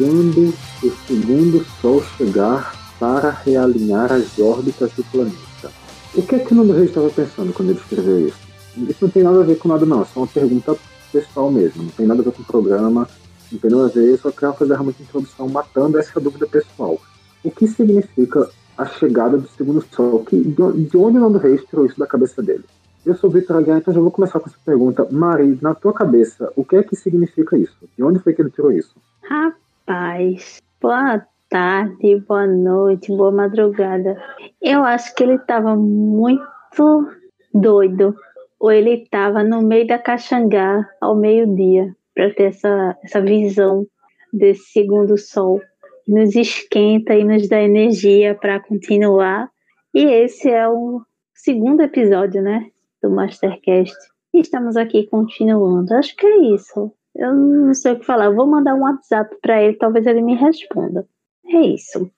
[0.00, 5.70] quando o segundo Sol chegar para realinhar as órbitas do planeta.
[6.14, 8.38] O que é que o Nando Reis estava pensando quando ele escreveu isso?
[8.88, 10.00] Isso não tem nada a ver com nada, não.
[10.00, 10.74] É só uma pergunta
[11.12, 11.82] pessoal mesmo.
[11.82, 13.06] Não tem nada a ver com o programa,
[13.52, 14.18] não tem nada a ver.
[14.18, 16.98] Só quero realmente introdução matando essa dúvida pessoal.
[17.44, 20.24] O que significa a chegada do segundo sol?
[20.24, 20.62] Que, de
[20.96, 22.64] onde o Nando Reis tirou isso da cabeça dele?
[23.04, 25.06] Eu sou Vitor Aguiar, então já vou começar com essa pergunta.
[25.10, 27.76] Mari, na tua cabeça, o que é que significa isso?
[27.96, 28.94] De onde foi que ele tirou isso?
[29.22, 29.69] Rapaz,
[30.80, 34.16] boa tarde, boa noite, boa madrugada.
[34.62, 37.08] Eu acho que ele estava muito
[37.52, 38.14] doido.
[38.58, 43.86] Ou ele estava no meio da caxangá ao meio-dia para ter essa, essa visão
[44.32, 45.60] desse segundo sol.
[46.06, 49.50] Nos esquenta e nos dá energia para continuar.
[49.94, 51.00] E esse é o
[51.34, 52.70] segundo episódio, né?
[53.02, 53.96] do Mastercast.
[54.32, 55.92] E estamos aqui continuando.
[55.94, 56.92] Acho que é isso.
[57.14, 58.30] Eu não sei o que falar.
[58.30, 61.06] vou mandar um WhatsApp para ele, talvez ele me responda.
[61.46, 62.10] É isso.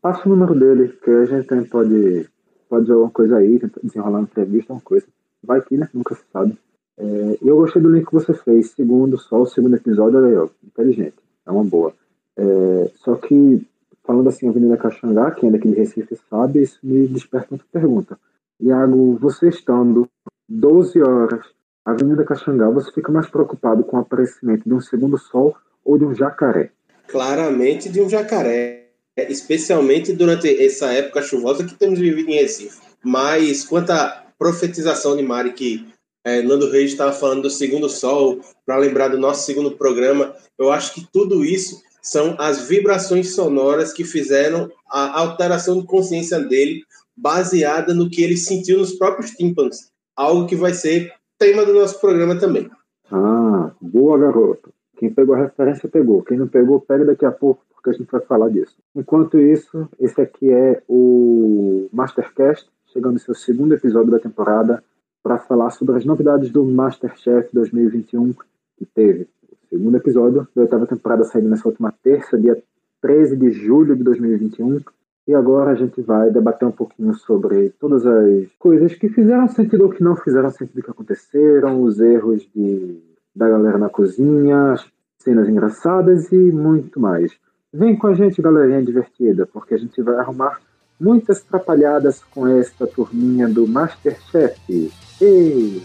[0.00, 2.28] Passa o número dele, que a gente pode,
[2.68, 5.06] pode alguma coisa aí, desenrolar uma entrevista, uma coisa.
[5.42, 5.88] Vai que, né?
[5.92, 6.56] Nunca se sabe.
[6.96, 8.70] É, eu gostei do link que você fez.
[8.70, 11.16] Segundo, só o segundo episódio, olha aí, ó, inteligente.
[11.44, 11.92] É uma boa.
[12.36, 13.66] É, só que,
[14.04, 18.18] falando assim, Avenida Caxangá, quem é daqui de Recife sabe, isso me desperta outra pergunta.
[18.60, 20.08] Iago, você estando
[20.48, 21.46] 12 horas
[21.84, 25.54] Avenida Caxangá, você fica mais preocupado com o aparecimento de um segundo sol
[25.84, 26.70] ou de um jacaré?
[27.08, 28.88] Claramente de um jacaré,
[29.28, 32.80] especialmente durante essa época chuvosa que temos vivido em Recife.
[33.04, 35.86] Mas quanto à profetização de Mari, que
[36.24, 40.72] é, Nando Reis estava falando do segundo sol, para lembrar do nosso segundo programa, eu
[40.72, 46.82] acho que tudo isso são as vibrações sonoras que fizeram a alteração de consciência dele
[47.14, 49.90] baseada no que ele sentiu nos próprios tímpanos.
[50.16, 52.70] Algo que vai ser tema do nosso programa também.
[53.10, 54.72] Ah, boa, garoto.
[54.96, 56.22] Quem pegou a referência, pegou.
[56.22, 58.76] Quem não pegou, pega daqui a pouco, porque a gente vai falar disso.
[58.94, 64.82] Enquanto isso, esse aqui é o Mastercast, chegando no seu segundo episódio da temporada,
[65.22, 68.34] para falar sobre as novidades do Masterchef 2021,
[68.76, 72.62] que teve o segundo episódio da oitava temporada saindo nessa última terça, dia
[73.00, 74.80] 13 de julho de 2021.
[75.26, 79.84] E agora a gente vai debater um pouquinho sobre todas as coisas que fizeram sentido
[79.84, 83.00] ou que não fizeram sentido que aconteceram, os erros de,
[83.34, 84.86] da galera na cozinha, as
[85.18, 87.32] cenas engraçadas e muito mais.
[87.72, 90.60] Vem com a gente, galerinha divertida, porque a gente vai arrumar
[91.00, 94.92] muitas atrapalhadas com esta turminha do Masterchef.
[95.20, 95.82] Ei!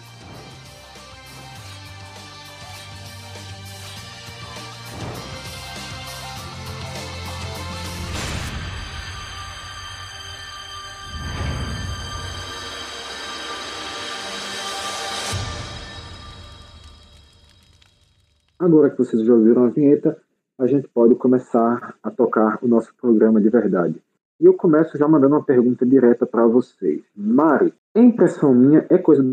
[18.59, 20.17] Agora que vocês já ouviram a vinheta,
[20.59, 23.95] a gente pode começar a tocar o nosso programa de verdade.
[24.39, 27.01] E eu começo já mandando uma pergunta direta para vocês.
[27.15, 29.23] Mari, a impressão minha é coisa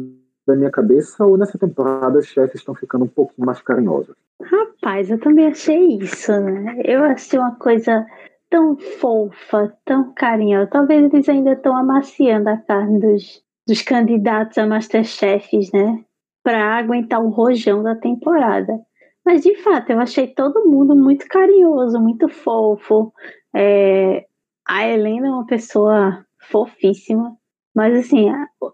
[0.46, 4.14] da minha cabeça ou nessa temporada os chefes estão ficando um pouquinho mais carinhosos?
[4.40, 6.80] Rapaz, eu também achei isso, né?
[6.84, 8.06] Eu achei uma coisa
[8.48, 10.70] tão fofa, tão carinhosa.
[10.70, 16.04] Talvez eles ainda estão amaciando a carne dos, dos candidatos a Masterchefs, né?
[16.44, 18.78] Para aguentar o rojão da temporada.
[19.26, 23.12] Mas de fato, eu achei todo mundo muito carinhoso, muito fofo.
[23.52, 24.24] É,
[24.64, 27.36] a Helena é uma pessoa fofíssima.
[27.74, 28.30] Mas assim,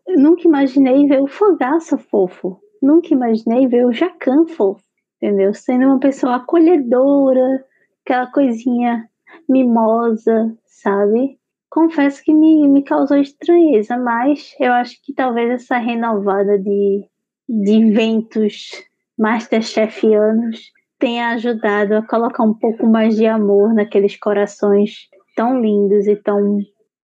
[0.08, 2.60] nunca imaginei ver o Fogaça fofo.
[2.82, 4.84] Nunca imaginei ver o Jacan fofo.
[5.16, 5.54] Entendeu?
[5.54, 7.64] Sendo uma pessoa acolhedora,
[8.04, 9.08] aquela coisinha
[9.48, 11.38] mimosa, sabe?
[11.70, 17.08] Confesso que me, me causou estranheza, mas eu acho que talvez essa renovada de,
[17.48, 18.72] de ventos
[19.18, 26.16] Masterchefianos tenha ajudado a colocar um pouco mais de amor naqueles corações tão lindos e
[26.16, 26.60] tão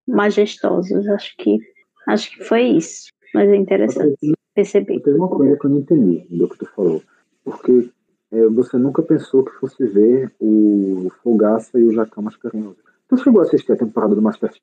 [0.06, 1.06] majestosos.
[1.08, 1.58] Acho que
[2.06, 3.10] acho que foi isso.
[3.34, 4.16] Mas é interessante
[4.54, 5.00] perceber.
[5.00, 7.02] Tem uma coisa que eu não entendi do que tu falou.
[7.44, 7.90] Porque
[8.32, 12.76] é, você nunca pensou que fosse ver o Fogaça e o Jacão mascarinhoso.
[13.08, 14.60] Tu chegou a assistir a temporada do Masterchef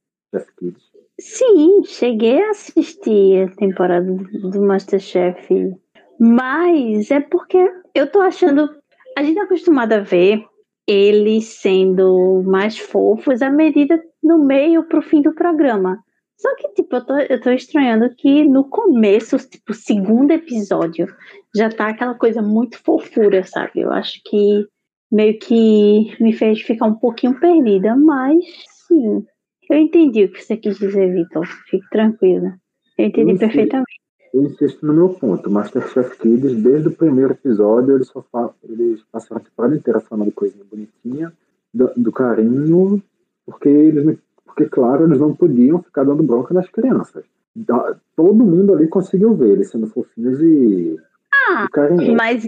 [0.57, 0.83] Kids?
[1.19, 5.75] Sim, cheguei a assistir a temporada do Masterchef
[6.19, 7.57] mas é porque
[7.93, 8.69] eu tô achando.
[9.17, 10.43] A gente é acostumado a ver
[10.87, 15.99] eles sendo mais fofos à medida no meio pro fim do programa.
[16.37, 21.07] Só que, tipo, eu tô, eu tô estranhando que no começo, tipo, segundo episódio,
[21.55, 23.81] já tá aquela coisa muito fofura, sabe?
[23.81, 24.67] Eu acho que
[25.11, 28.43] meio que me fez ficar um pouquinho perdida, mas
[28.87, 29.23] sim.
[29.69, 31.47] Eu entendi o que você quis dizer, Vitor.
[31.69, 32.53] Fique tranquila.
[32.97, 34.04] Eu entendi perfeitamente.
[34.35, 35.49] Eu insisto no meu ponto.
[35.49, 40.65] Masterchef Kids, desde o primeiro episódio, eles, só eles passaram a temporada inteira falando coisinha
[40.69, 41.31] bonitinha,
[41.73, 43.01] do, do carinho,
[43.45, 47.23] porque eles, porque claro, eles não podiam ficar dando bronca nas crianças.
[47.55, 50.99] Da, todo mundo ali conseguiu ver eles sendo fofinhos e,
[51.33, 52.15] ah, e carinhosos.
[52.15, 52.45] Mas,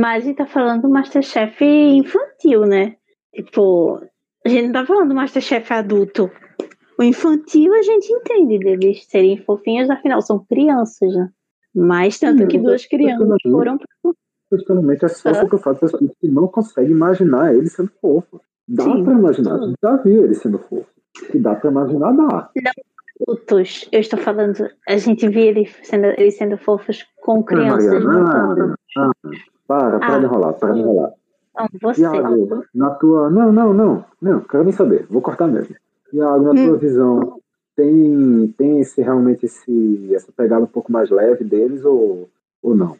[0.00, 2.96] mas a gente tá falando do Masterchef infantil, né?
[3.34, 4.00] Tipo,
[4.46, 6.30] a gente não tá falando do Masterchef adulto.
[6.98, 11.30] O infantil a gente entende deles serem fofinhos, afinal são crianças, né?
[11.74, 13.78] Mas tanto Sim, que duas crianças foram.
[14.50, 18.40] Pessoalmente é só porque eu falo pessoas que não conseguem imaginar ele sendo fofo.
[18.66, 19.04] Dá Sim.
[19.04, 20.88] pra imaginar, a gente já viu ele sendo fofo.
[21.30, 22.50] Se dá pra imaginar, dá.
[22.56, 22.72] Não
[23.20, 27.92] adultos, eu estou falando, a gente vê ele sendo, eles sendo fofos com crianças.
[27.94, 29.10] Ah, Mariana, ah,
[29.66, 30.18] para, para ah.
[30.18, 31.12] de enrolar, para de enrolar.
[31.56, 32.02] Não, você.
[32.02, 33.30] Iago, na tua.
[33.30, 34.04] Não, não, não.
[34.22, 35.06] Não, quero nem saber.
[35.10, 35.74] Vou cortar mesmo.
[36.12, 36.66] Iago, na hum.
[36.68, 37.40] tua visão,
[37.76, 42.28] tem, tem esse, realmente esse, essa pegada um pouco mais leve deles ou,
[42.62, 42.96] ou não?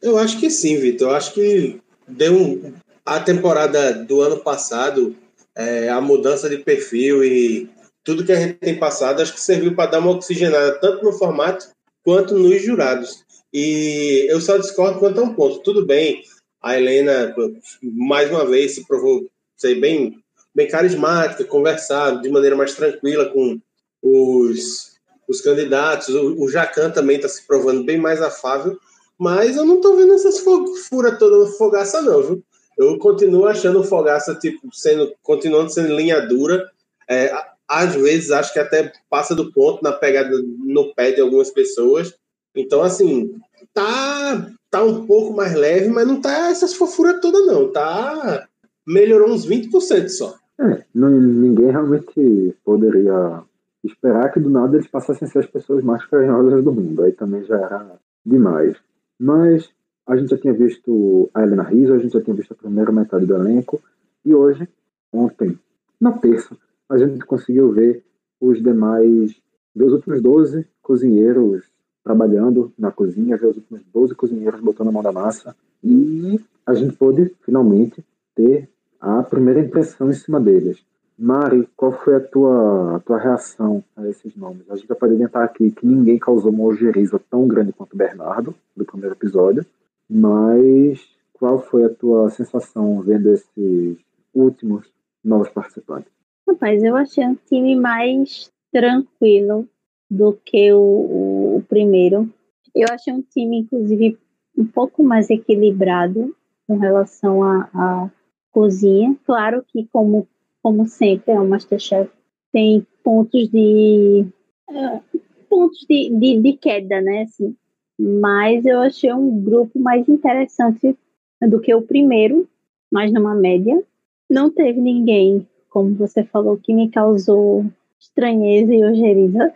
[0.00, 1.10] Eu acho que sim, Vitor.
[1.10, 2.72] Eu acho que deu um,
[3.04, 5.14] a temporada do ano passado,
[5.54, 7.68] é, a mudança de perfil e
[8.04, 11.12] tudo que a gente tem passado, acho que serviu para dar uma oxigenada tanto no
[11.12, 11.68] formato
[12.04, 13.24] quanto nos jurados.
[13.52, 15.60] E eu só discordo quanto a um ponto.
[15.60, 16.22] Tudo bem,
[16.60, 17.34] a Helena,
[17.82, 20.18] mais uma vez, se provou ser bem,
[20.54, 23.60] bem carismática, conversar de maneira mais tranquila com
[24.02, 24.92] os,
[25.28, 26.08] os candidatos.
[26.08, 28.78] O, o Jacan também está se provando bem mais afável,
[29.18, 32.44] mas eu não estou vendo essas furas toda Fogaça, não, viu?
[32.76, 36.70] Eu continuo achando o Fogaça, tipo, sendo, continuando sendo linha dura.
[37.08, 37.32] É,
[37.68, 40.30] às vezes, acho que até passa do ponto na pegada
[40.64, 42.14] no pé de algumas pessoas.
[42.54, 43.34] Então, assim,
[43.72, 47.70] tá tá um pouco mais leve, mas não tá essas fofuras todas, não.
[47.70, 48.48] Tá.
[48.86, 50.34] Melhorou uns 20% só.
[50.62, 53.42] É, ninguém realmente poderia
[53.82, 57.02] esperar que do nada eles passassem a ser as pessoas mais carinhosas do mundo.
[57.02, 58.76] Aí também já era demais.
[59.18, 59.68] Mas
[60.06, 62.92] a gente já tinha visto a Helena Rizzo, a gente já tinha visto a primeira
[62.92, 63.80] metade do elenco.
[64.24, 64.68] E hoje,
[65.12, 65.58] ontem,
[66.00, 66.56] na terça,
[66.88, 68.04] a gente conseguiu ver
[68.40, 69.34] os demais,
[69.74, 71.64] dos últimos 12 cozinheiros
[72.04, 76.74] trabalhando na cozinha, ver os últimos 12 cozinheiros botando a mão da massa e a
[76.74, 78.04] gente pôde finalmente
[78.34, 78.68] ter
[79.02, 80.78] a primeira impressão em cima deles.
[81.18, 84.70] Mari, qual foi a tua, a tua reação a esses nomes?
[84.70, 87.96] A gente já pode adiantar aqui que ninguém causou uma ojeriza tão grande quanto o
[87.96, 89.66] Bernardo, do primeiro episódio,
[90.08, 93.98] mas qual foi a tua sensação vendo esses
[94.32, 94.86] últimos
[95.22, 96.10] novos participantes?
[96.48, 99.68] Rapaz, eu achei um time mais tranquilo
[100.10, 102.28] do que o, o primeiro.
[102.74, 104.18] Eu achei um time, inclusive,
[104.56, 106.34] um pouco mais equilibrado
[106.66, 108.10] com relação à, à
[108.52, 109.16] cozinha.
[109.24, 110.28] Claro que, como,
[110.62, 112.10] como sempre, é o Masterchef
[112.52, 114.26] tem pontos de
[114.68, 115.18] uh,
[115.48, 117.22] pontos de, de, de, queda, né?
[117.22, 117.56] Assim.
[117.98, 120.96] Mas eu achei um grupo mais interessante
[121.40, 122.48] do que o primeiro,
[122.90, 123.82] mas numa média.
[124.30, 127.66] Não teve ninguém, como você falou, que me causou
[127.98, 129.52] estranheza e ojeriza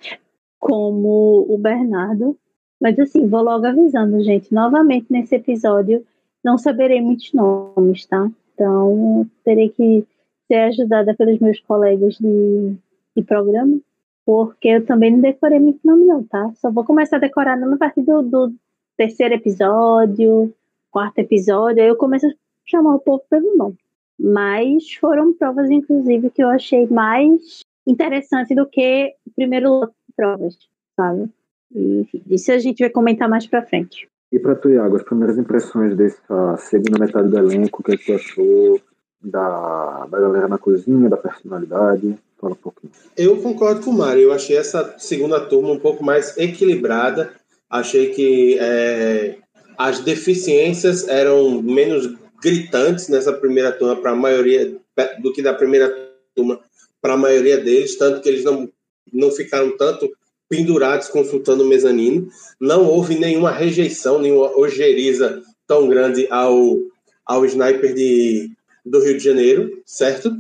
[0.59, 2.37] como o Bernardo.
[2.81, 4.53] Mas assim, vou logo avisando, gente.
[4.53, 6.05] Novamente nesse episódio,
[6.45, 8.31] não saberei muitos nomes, tá?
[8.57, 10.07] Então, terei que
[10.49, 12.75] ser ajudada pelos meus colegas de,
[13.15, 13.79] de programa,
[14.25, 16.51] porque eu também não decorei muito nome, não, tá?
[16.55, 18.55] Só vou começar a decorar a partir do, do
[18.97, 20.55] terceiro episódio,
[20.91, 22.31] quarto episódio, aí eu começo a
[22.65, 23.77] chamar o povo pelo nome.
[24.19, 30.57] Mas foram provas, inclusive, que eu achei mais interessante do que o primeiro provas,
[30.97, 31.29] sabe?
[31.75, 34.09] E, enfim, isso a gente vai comentar mais pra frente.
[34.33, 37.97] E para tu, Iago, as primeiras impressões dessa segunda metade do elenco, o que, é
[37.97, 38.81] que tu achou
[39.23, 42.19] da, da galera na cozinha, da personalidade?
[42.39, 42.93] Fala um pouquinho.
[43.17, 47.33] Eu concordo com o Mário, eu achei essa segunda turma um pouco mais equilibrada,
[47.71, 49.39] achei que é,
[49.79, 54.77] as deficiências eram menos gritantes nessa primeira turma para a maioria
[55.21, 55.93] do que da primeira
[56.35, 56.61] turma
[57.01, 58.69] para a maioria deles, tanto que eles não
[59.13, 60.11] não ficaram tanto
[60.49, 62.29] pendurados consultando o mezanino.
[62.61, 66.79] Não houve nenhuma rejeição, nenhuma ojeriza tão grande ao,
[67.25, 68.51] ao sniper de,
[68.85, 70.31] do Rio de Janeiro, certo?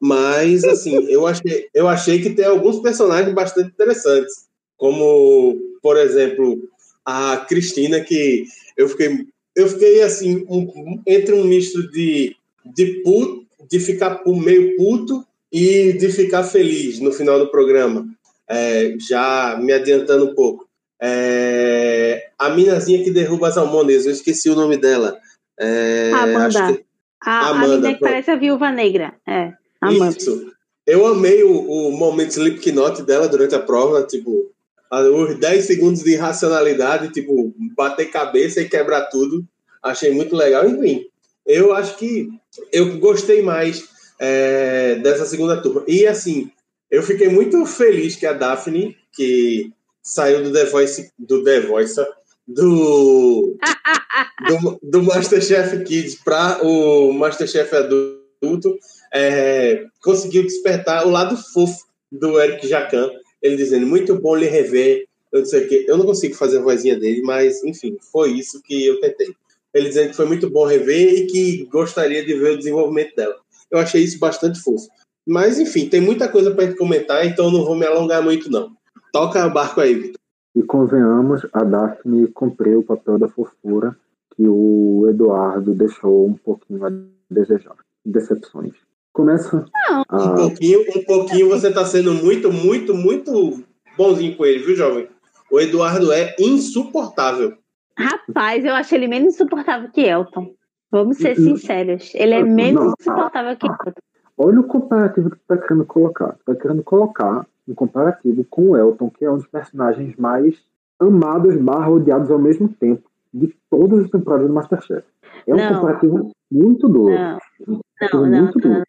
[0.00, 6.68] Mas, assim, eu achei, eu achei que tem alguns personagens bastante interessantes, como, por exemplo,
[7.04, 8.44] a Cristina, que
[8.76, 12.36] eu fiquei, eu fiquei assim, um, entre um misto de,
[12.74, 18.06] de, puto, de ficar meio puto e de ficar feliz no final do programa.
[18.54, 20.68] É, já me adiantando um pouco.
[21.02, 25.18] É, a minazinha que derruba as almôndegas, eu esqueci o nome dela.
[25.58, 26.72] É, Amanda.
[26.72, 26.84] Que...
[27.22, 27.88] A, Amanda.
[27.88, 29.14] A que parece a viúva negra.
[29.26, 30.16] É, Amanda.
[30.16, 30.52] Isso.
[30.86, 34.50] Eu amei o, o momento Slipknot dela durante a prova, tipo,
[34.90, 39.44] os 10 segundos de racionalidade, tipo, bater cabeça e quebrar tudo.
[39.82, 40.68] Achei muito legal.
[40.68, 41.06] Enfim,
[41.46, 42.28] eu acho que
[42.72, 45.82] eu gostei mais é, dessa segunda turma.
[45.88, 46.50] E assim,
[46.94, 52.00] eu fiquei muito feliz que a Daphne, que saiu do The Voice, do The Voice,
[52.46, 53.56] do,
[54.48, 58.78] do, do Masterchef Kids para o Masterchef adulto,
[59.12, 63.10] é, conseguiu despertar o lado fofo do Eric Jacan,
[63.42, 65.84] ele dizendo, muito bom lhe rever, eu não sei o quê.
[65.88, 69.34] Eu não consigo fazer a vozinha dele, mas, enfim, foi isso que eu tentei.
[69.74, 73.34] Ele dizendo que foi muito bom rever e que gostaria de ver o desenvolvimento dela.
[73.68, 74.86] Eu achei isso bastante fofo.
[75.26, 78.72] Mas, enfim, tem muita coisa para gente comentar, então não vou me alongar muito, não.
[79.12, 80.20] Toca o barco aí, Vitor.
[80.54, 83.96] E convenhamos, a Daphne cumpriu o papel da fofura
[84.36, 86.90] que o Eduardo deixou um pouquinho a
[87.30, 87.76] desejar.
[88.04, 88.74] Decepções.
[89.12, 89.64] Começa.
[90.08, 90.16] A...
[90.16, 93.64] Um pouquinho, um pouquinho você está sendo muito, muito, muito
[93.96, 95.08] bonzinho com ele, viu, jovem?
[95.50, 97.56] O Eduardo é insuportável.
[97.96, 100.52] Rapaz, eu acho ele menos insuportável que Elton.
[100.90, 102.12] Vamos ser sinceros.
[102.14, 103.92] Ele é menos insuportável que Elton.
[104.36, 106.32] Olha o comparativo que tu tá querendo colocar.
[106.32, 110.56] Tu tá querendo colocar um comparativo com o Elton, que é um dos personagens mais
[110.98, 115.04] amados barra odiados ao mesmo tempo de todas as temporadas do Masterchef.
[115.46, 115.74] É um não.
[115.74, 117.14] comparativo muito duro.
[117.14, 118.82] Não, não, não, muito duro.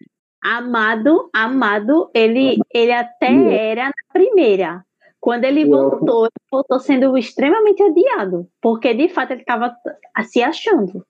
[0.44, 4.86] Amado, amado, ele, ele até era na primeira.
[5.20, 9.76] Quando ele voltou, ele voltou sendo extremamente odiado, porque de fato ele estava
[10.24, 11.04] se achando.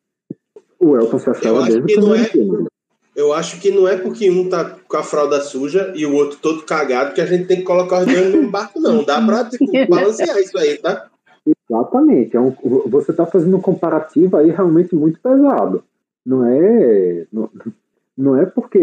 [0.79, 2.67] O Elton se achava desde o primeiro é, filme.
[3.15, 6.37] Eu acho que não é porque um tá com a fralda suja e o outro
[6.37, 9.03] todo cagado que a gente tem que colocar os dois no mesmo barco, não.
[9.05, 11.07] Dá pra tipo, balancear isso aí, tá?
[11.69, 12.35] Exatamente.
[12.35, 12.53] É um,
[12.87, 15.83] você está fazendo um comparativo aí realmente muito pesado.
[16.25, 17.49] Não é, não,
[18.17, 18.79] não é porque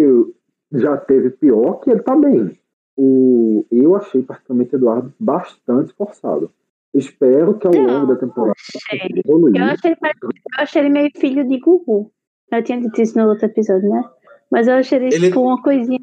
[0.73, 2.57] já teve pior que ele está bem.
[2.97, 6.51] O, eu achei, particularmente, Eduardo bastante forçado.
[6.95, 8.55] Espero que ao longo da temporada.
[8.55, 12.11] Eu achei, eu achei ele meio filho de Gugu.
[12.51, 14.03] Eu tinha dito isso no outro episódio, né?
[14.53, 15.99] Mas eu achei ele, ele tipo uma coisinha.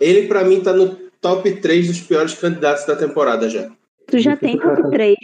[0.00, 3.70] Ele, pra mim, tá no top 3 dos piores candidatos da temporada já.
[4.08, 5.16] Tu já tem top 3?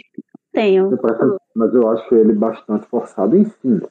[0.53, 0.97] Tenho.
[1.53, 3.35] Mas eu acho ele bastante forçado.
[3.35, 3.81] Enfim,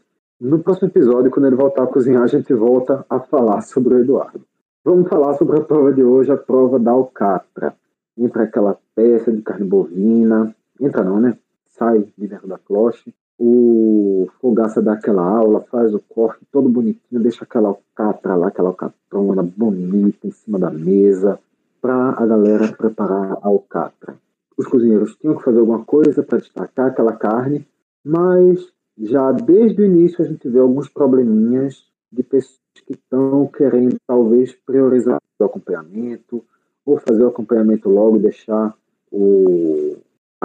[0.40, 3.98] no próximo episódio, quando ele voltar a cozinhar, a gente volta a falar sobre o
[3.98, 4.40] Eduardo.
[4.82, 7.74] Vamos falar sobre a prova de hoje, a prova da alcatra.
[8.16, 10.56] Entra aquela peça de carne bovina.
[10.80, 11.36] Entra não, né?
[11.68, 17.22] Sai de dentro da cloche o Fogaça dá aquela aula, faz o corte todo bonitinho,
[17.22, 21.38] deixa aquela alcatra lá, aquela alcatrona bonita em cima da mesa,
[21.80, 24.16] para a galera preparar a alcatra.
[24.56, 27.66] Os cozinheiros tinham que fazer alguma coisa para destacar aquela carne,
[28.04, 33.96] mas já desde o início a gente vê alguns probleminhas de pessoas que estão querendo
[34.06, 36.44] talvez priorizar o acompanhamento,
[36.84, 38.74] ou fazer o acompanhamento logo e deixar
[39.10, 39.96] o,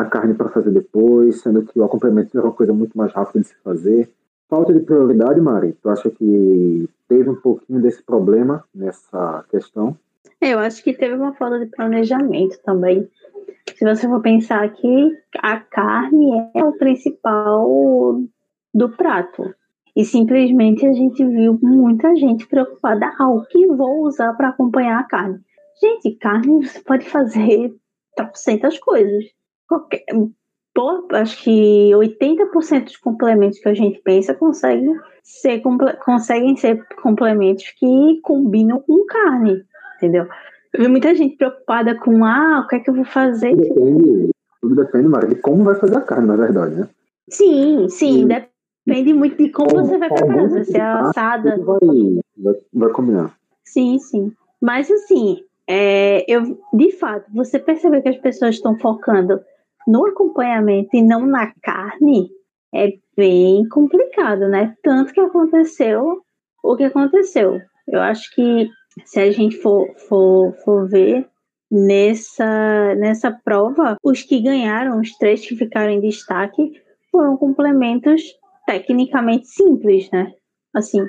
[0.02, 3.42] a carne para fazer depois, sendo que o acompanhamento era uma coisa muito mais rápida
[3.42, 4.10] de se fazer.
[4.50, 9.96] Falta de prioridade, Mari, tu acha que teve um pouquinho desse problema nessa questão?
[10.42, 13.08] Eu acho que teve uma falta de planejamento também.
[13.76, 18.20] Se você for pensar que a carne é o principal
[18.74, 19.54] do prato.
[19.96, 23.14] E simplesmente a gente viu muita gente preocupada.
[23.20, 25.40] Ah, o que vou usar para acompanhar a carne?
[25.82, 27.74] Gente, carne você pode fazer
[28.16, 29.26] trocentas coisas.
[29.70, 30.04] Qualquer,
[30.74, 35.62] pô, acho que 80% dos complementos que a gente pensa conseguem ser,
[36.04, 39.64] conseguem ser complementos que combinam com carne,
[39.98, 40.28] entendeu?
[40.74, 43.56] Eu vi muita gente preocupada com, ah, o que é que eu vou fazer?
[43.56, 46.90] Depende, tudo depende, Mara, de como vai fazer a carne, na verdade, né?
[47.30, 51.58] Sim, sim, depende muito de como, como você vai preparar, se vai ser assada.
[51.58, 51.80] Vai,
[52.38, 53.36] vai, vai combinar.
[53.64, 54.32] Sim, sim.
[54.60, 59.40] Mas assim, é, eu, de fato, você percebeu que as pessoas estão focando
[59.90, 62.30] no acompanhamento e não na carne,
[62.72, 64.76] é bem complicado, né?
[64.84, 66.22] Tanto que aconteceu
[66.64, 67.60] o que aconteceu.
[67.88, 68.70] Eu acho que
[69.04, 71.28] se a gente for, for, for ver
[71.72, 76.72] nessa, nessa prova, os que ganharam, os três que ficaram em destaque,
[77.12, 78.22] foram complementos
[78.68, 80.32] tecnicamente simples, né?
[80.72, 81.04] Assim,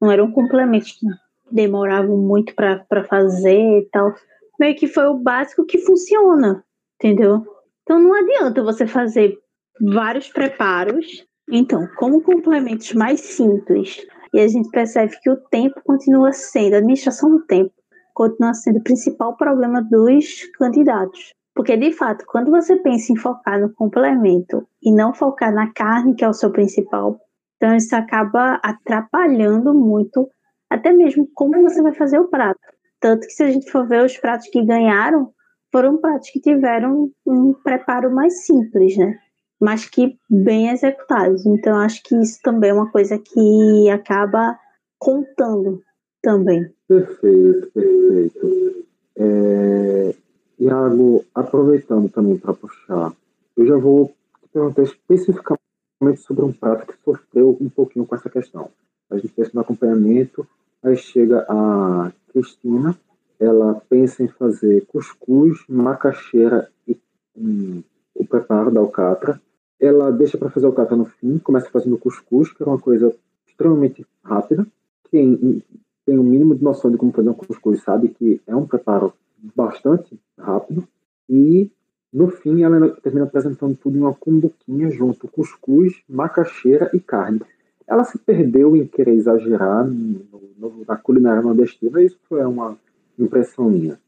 [0.00, 1.06] não eram complementos que
[1.52, 4.12] demoravam muito para fazer e tal.
[4.58, 6.64] Meio que foi o básico que funciona,
[6.96, 7.53] entendeu?
[7.84, 9.38] Então não adianta você fazer
[9.80, 11.06] vários preparos.
[11.50, 13.98] Então, como complementos mais simples,
[14.32, 17.70] e a gente percebe que o tempo continua sendo, a administração do tempo
[18.14, 21.34] continua sendo o principal problema dos candidatos.
[21.54, 26.14] Porque, de fato, quando você pensa em focar no complemento e não focar na carne,
[26.16, 27.20] que é o seu principal,
[27.56, 30.28] então isso acaba atrapalhando muito,
[30.70, 32.58] até mesmo como você vai fazer o prato.
[33.00, 35.30] Tanto que, se a gente for ver os pratos que ganharam,
[35.74, 39.18] foram pratos que tiveram um preparo mais simples, né?
[39.60, 41.44] Mas que bem executados.
[41.44, 44.56] Então, acho que isso também é uma coisa que acaba
[44.96, 45.82] contando
[46.22, 46.70] também.
[46.86, 48.86] Perfeito, perfeito.
[49.16, 50.14] É,
[50.60, 53.12] Iago, aproveitando também para puxar,
[53.56, 54.14] eu já vou
[54.52, 58.70] perguntar especificamente sobre um prato que sofreu um pouquinho com essa questão.
[59.10, 60.46] A gente pensa no acompanhamento,
[60.84, 62.96] aí chega a Cristina,
[63.38, 66.96] ela pensa em fazer cuscuz, macaxeira e
[67.36, 67.82] hum,
[68.14, 69.40] o preparo da alcatra.
[69.80, 73.14] Ela deixa para fazer alcatra no fim, começa fazendo cuscuz, que é uma coisa
[73.46, 74.66] extremamente rápida.
[75.10, 75.62] Quem
[76.06, 78.66] tem o um mínimo de noção de como fazer um cuscuz sabe que é um
[78.66, 79.12] preparo
[79.54, 80.86] bastante rápido.
[81.28, 81.70] E
[82.12, 87.40] no fim ela termina apresentando tudo em uma cumbuquinha junto, cuscuz, macaxeira e carne.
[87.86, 90.24] Ela se perdeu em querer exagerar no,
[90.56, 92.78] no, na culinária nordestina, isso foi uma
[93.18, 93.98] impressão minha.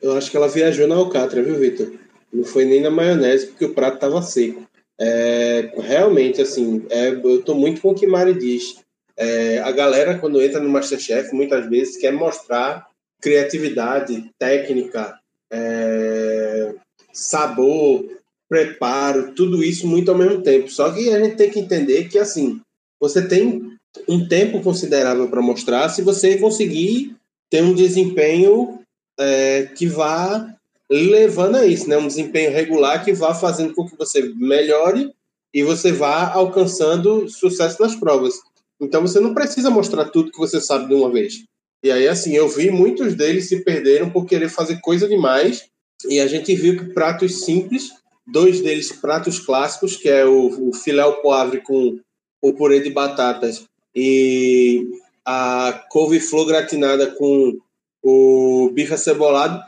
[0.00, 1.92] Eu acho que ela viajou na alcatra, viu, Vitor?
[2.32, 4.66] Não foi nem na maionese, porque o prato estava seco.
[4.98, 8.76] É, realmente, assim, é, eu estou muito com o que Mari diz.
[9.16, 12.86] É, a galera, quando entra no Masterchef, muitas vezes quer mostrar
[13.20, 15.18] criatividade, técnica,
[15.52, 16.74] é,
[17.12, 18.04] sabor,
[18.48, 20.70] preparo, tudo isso muito ao mesmo tempo.
[20.70, 22.60] Só que a gente tem que entender que, assim,
[22.98, 23.70] você tem
[24.08, 27.16] um tempo considerável para mostrar se você conseguir
[27.50, 28.80] ter um desempenho
[29.18, 30.54] é, que vá
[30.90, 31.98] levando a isso, né?
[31.98, 35.12] Um desempenho regular que vá fazendo com que você melhore
[35.52, 38.34] e você vá alcançando sucesso nas provas.
[38.80, 41.44] Então você não precisa mostrar tudo que você sabe de uma vez.
[41.82, 45.66] E aí, assim, eu vi muitos deles se perderam por querer fazer coisa demais.
[46.08, 47.90] E a gente viu que pratos simples,
[48.26, 51.98] dois deles pratos clássicos, que é o, o filé ao poivre com
[52.42, 53.64] o purê de batatas
[53.94, 54.88] e
[55.26, 57.58] a couve-flor gratinada com
[58.02, 59.62] o bife acebolado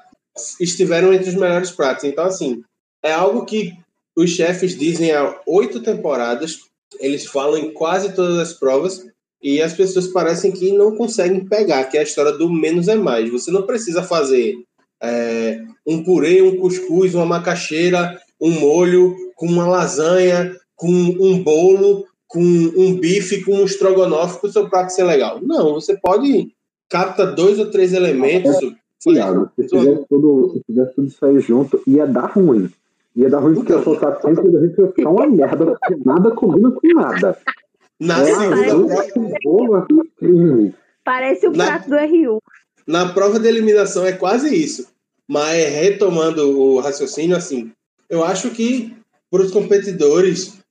[0.59, 2.05] estiveram entre os melhores pratos.
[2.05, 2.63] Então, assim,
[3.03, 3.73] é algo que
[4.17, 6.61] os chefes dizem há oito temporadas,
[7.01, 9.07] eles falam em quase todas as provas,
[9.43, 12.95] e as pessoas parecem que não conseguem pegar, que é a história do menos é
[12.95, 13.31] mais.
[13.31, 14.55] Você não precisa fazer
[15.03, 22.07] é, um purê, um cuscuz, uma macaxeira, um molho, com uma lasanha, com um bolo,
[22.33, 25.39] com um bife, com um estrogonofe para o seu prato ser legal.
[25.43, 26.51] Não, você pode
[26.89, 28.57] capta dois ou três elementos.
[29.01, 32.71] Tiago, se fizesse tudo, se fizesse tudo isso aí junto, ia dar ruim.
[33.15, 36.31] Ia dar ruim porque eu soltar sempre da gente ia ficar uma merda, porque nada
[36.31, 37.37] combina com nada.
[38.01, 38.33] Na é,
[41.05, 42.43] Parece o prato do RU.
[42.87, 44.89] Na prova de eliminação é quase isso.
[45.29, 47.71] Mas retomando o raciocínio, assim,
[48.09, 48.97] eu acho que
[49.31, 50.62] para os competidores,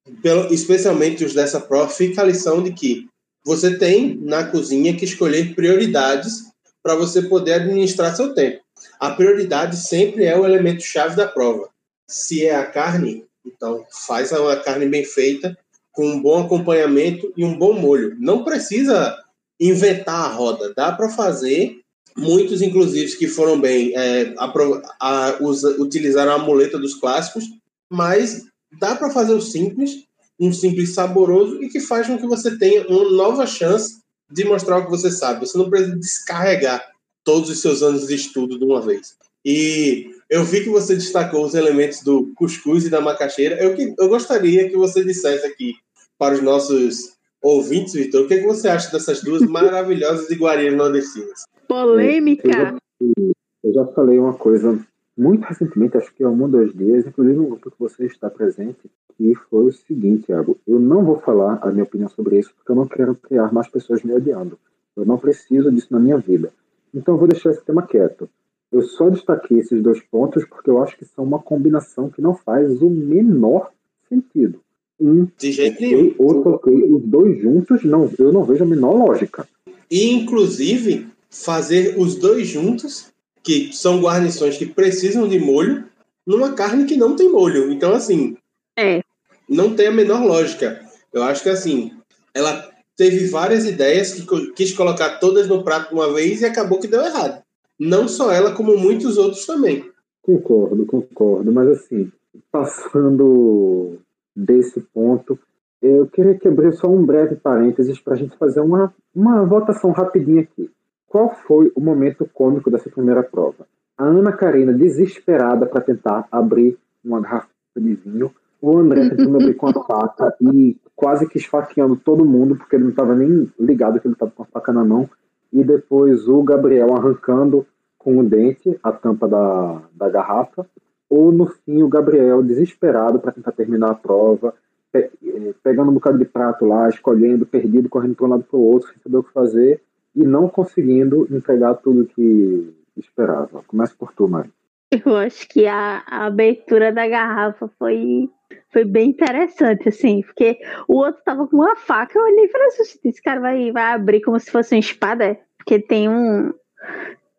[0.50, 3.08] especialmente os dessa prova, fica a lição de que
[3.46, 6.44] você tem na cozinha que escolher prioridades
[6.84, 8.62] para você poder administrar seu tempo.
[9.00, 11.70] A prioridade sempre é o elemento chave da prova.
[12.08, 15.58] Se é a carne, então faz uma carne bem feita
[15.92, 18.16] com um bom acompanhamento e um bom molho.
[18.20, 19.18] Não precisa
[19.60, 21.80] inventar a roda, dá para fazer.
[22.18, 24.52] Muitos, inclusive, que foram bem, é, a,
[25.00, 25.38] a,
[25.80, 27.46] utilizaram a muleta dos clássicos,
[27.90, 30.06] mas dá para fazer o simples,
[30.40, 34.78] um simples saboroso e que faz com que você tenha uma nova chance de mostrar
[34.78, 35.46] o que você sabe.
[35.46, 36.84] Você não precisa descarregar
[37.24, 39.16] todos os seus anos de estudo de uma vez.
[39.46, 43.62] E eu vi que você destacou os elementos do cuscuz e da macaxeira.
[43.62, 45.76] Eu, que, eu gostaria que você dissesse aqui
[46.18, 50.76] para os nossos ouvintes, Vitor, o que, é que você acha dessas duas maravilhosas iguarias
[50.76, 51.44] nordestinas?
[51.68, 52.48] Polêmica!
[52.48, 54.80] Eu já, eu já, falei uma coisa
[55.17, 58.30] muito recentemente, acho que há um ou dois dias, inclusive no grupo que você está
[58.30, 60.58] presente, que foi o seguinte, Thiago.
[60.67, 63.67] Eu não vou falar a minha opinião sobre isso, porque eu não quero criar mais
[63.67, 64.58] pessoas me odiando.
[64.95, 66.52] Eu não preciso disso na minha vida.
[66.93, 68.30] Então eu vou deixar esse tema quieto.
[68.71, 72.34] Eu só destaquei esses dois pontos porque eu acho que são uma combinação que não
[72.34, 73.71] faz o menor
[74.08, 74.62] sentido.
[75.00, 76.15] Um De jeito nenhum.
[76.17, 79.47] Outro ok, os dois juntos, não, eu não vejo a menor lógica.
[79.89, 83.11] E, inclusive, fazer os dois juntos,
[83.43, 85.86] que são guarnições que precisam de molho,
[86.25, 87.71] numa carne que não tem molho.
[87.71, 88.38] Então, assim.
[88.77, 89.01] É.
[89.49, 90.82] Não tem a menor lógica.
[91.12, 91.91] Eu acho que, assim,
[92.34, 96.80] ela teve várias ideias que quis colocar todas no prato de uma vez e acabou
[96.80, 97.41] que deu errado.
[97.80, 99.89] Não só ela, como muitos outros também.
[100.21, 101.51] Concordo, concordo.
[101.51, 102.12] Mas assim,
[102.51, 103.97] passando
[104.36, 105.38] desse ponto,
[105.82, 109.91] eu queria que abrir só um breve parênteses para a gente fazer uma, uma votação
[109.91, 110.69] rapidinha aqui.
[111.12, 113.67] Qual foi o momento cômico dessa primeira prova?
[113.97, 119.56] A Ana Karina desesperada para tentar abrir uma garrafa de vinho, o André tentando abrir
[119.56, 124.00] com a faca e quase que esfaqueando todo mundo, porque ele não estava nem ligado
[124.00, 125.10] que ele estava com a faca na mão,
[125.52, 130.65] e depois o Gabriel arrancando com o dente, a tampa da, da garrafa,
[131.10, 134.54] ou no fim o Gabriel desesperado para tentar terminar a prova,
[134.93, 138.58] pe eh, pegando um bocado de prato lá, escolhendo, perdido, correndo para um lado para
[138.58, 139.82] o outro, sem saber o que fazer
[140.15, 143.63] e não conseguindo entregar tudo que esperava.
[143.67, 144.52] Começa por tu, Mari.
[144.91, 148.30] Eu acho que a, a, abertura da garrafa foi,
[148.69, 152.67] foi bem interessante, assim, porque o outro tava com uma faca, eu olhei e falei
[152.67, 156.54] assim, esse cara vai, vai abrir como se fosse uma espada, porque tem um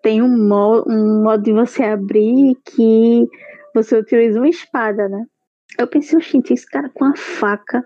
[0.02, 3.28] tem um modo, um modo de você abrir que
[3.74, 5.24] você utiliza uma espada, né?
[5.78, 7.82] Eu pensei, gente, esse cara com a faca.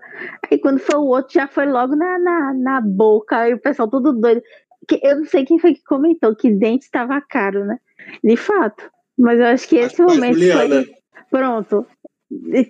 [0.49, 3.89] Aí quando foi o outro, já foi logo na, na, na boca, e o pessoal
[3.89, 4.41] todo doido.
[4.87, 7.77] Que, eu não sei quem foi que comentou que dente estava caro, né?
[8.23, 8.89] De fato.
[9.17, 10.85] Mas eu acho que esse acho momento foi.
[11.29, 11.85] Pronto.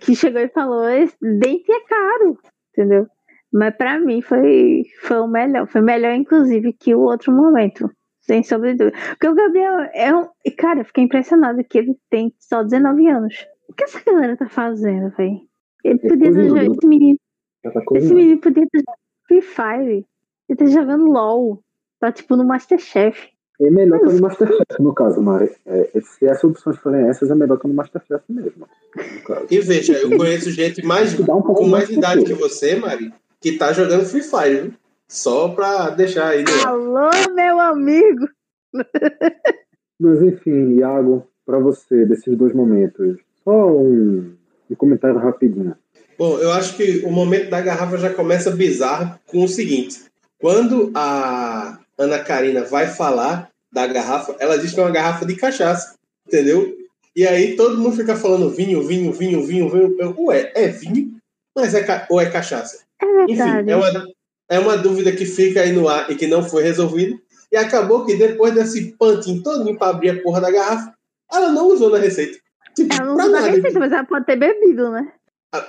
[0.01, 0.83] Que chegou e falou:
[1.21, 2.39] dente é caro,
[2.71, 3.07] entendeu?
[3.51, 5.67] Mas para mim foi, foi o melhor.
[5.67, 7.89] Foi melhor, inclusive, que o outro momento.
[8.21, 8.97] Sem sombra de dúvida.
[9.09, 10.27] Porque o Gabriel é um.
[10.57, 13.47] Cara, eu fiquei impressionado que ele tem só 19 anos.
[13.69, 15.39] O que essa galera tá fazendo, velho?
[15.83, 16.73] Ele é podia estar jogando.
[16.73, 17.19] Esse menino.
[17.63, 20.05] Tá esse menino podia estar jogando Free Fire.
[20.49, 21.63] Ele tá jogando LOL.
[21.99, 23.29] Tá tipo no Masterchef.
[23.59, 25.51] É melhor que no Masterchef, no caso, Mari.
[25.65, 28.67] É, se essas opções forem essas, é melhor que no Masterchef mesmo.
[28.95, 33.57] No e veja, eu conheço gente mais, um com mais idade que você, Mari, que
[33.57, 34.73] tá jogando Free Fire, viu?
[35.07, 36.43] Só pra deixar aí.
[36.43, 36.51] Né?
[36.65, 38.27] Alô, meu amigo!
[39.99, 44.35] Mas enfim, Iago, para você, desses dois momentos, só um,
[44.69, 45.75] um comentário rapidinho.
[46.19, 50.05] Bom, eu acho que o momento da garrafa já começa bizarro com o seguinte:
[50.39, 55.35] quando a Ana Karina vai falar da garrafa, ela diz que é uma garrafa de
[55.35, 56.75] cachaça, entendeu?
[57.15, 59.95] E aí todo mundo fica falando vinho, vinho, vinho, vinho, vinho.
[59.99, 61.17] Eu, ué, é vinho?
[61.55, 62.83] Mas é ou é cachaça?
[63.01, 64.07] É Enfim, é uma,
[64.49, 67.17] é uma dúvida que fica aí no ar e que não foi resolvida.
[67.51, 70.93] E acabou que depois desse pantinho todo para abrir a porra da garrafa,
[71.33, 72.37] ela não usou na receita.
[72.75, 75.11] Tipo, ela não usou na receita, mas ela pode ter bebido, né?
[75.51, 75.65] Ah,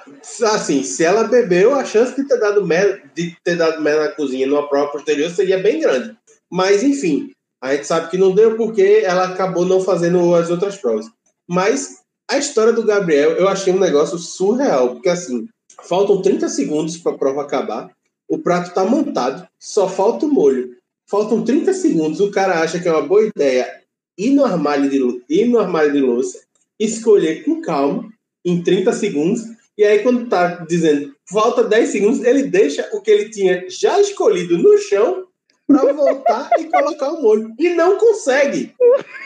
[0.55, 4.11] assim, se ela bebeu, a chance de ter dado merda, de ter dado merda na
[4.11, 6.18] cozinha numa prova posterior seria bem grande.
[6.51, 7.31] Mas, enfim,
[7.61, 11.07] a gente sabe que não deu porque ela acabou não fazendo as outras provas.
[11.47, 15.49] Mas a história do Gabriel eu achei um negócio surreal, porque assim,
[15.83, 17.91] faltam 30 segundos para a prova acabar,
[18.29, 20.77] o prato está montado, só falta o molho.
[21.07, 23.83] Faltam 30 segundos, o cara acha que é uma boa ideia
[24.19, 26.41] ir no armário de, ir no armário de louça,
[26.79, 28.13] escolher com calma,
[28.45, 29.43] em 30 segundos,
[29.77, 34.01] e aí quando tá dizendo falta 10 segundos, ele deixa o que ele tinha já
[34.01, 35.28] escolhido no chão
[35.69, 37.55] para voltar e colocar o molho.
[37.59, 38.75] E não consegue.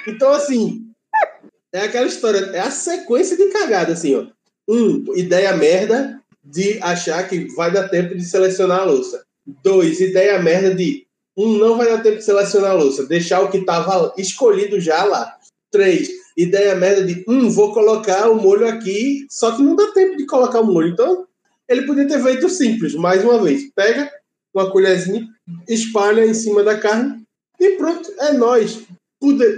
[0.09, 0.85] Então, assim,
[1.73, 4.27] é aquela história, é a sequência de cagada, assim, ó.
[4.69, 9.25] Um, ideia merda de achar que vai dar tempo de selecionar a louça.
[9.63, 13.51] Dois, ideia merda de um, não vai dar tempo de selecionar a louça, deixar o
[13.51, 15.37] que estava escolhido já lá.
[15.71, 20.17] Três, ideia merda de um, vou colocar o molho aqui, só que não dá tempo
[20.17, 20.89] de colocar o molho.
[20.89, 21.27] Então,
[21.69, 23.73] ele podia ter feito simples, mais uma vez.
[23.75, 24.11] Pega
[24.55, 25.27] uma colherzinha,
[25.69, 27.23] espalha em cima da carne
[27.59, 28.87] e pronto, é nós.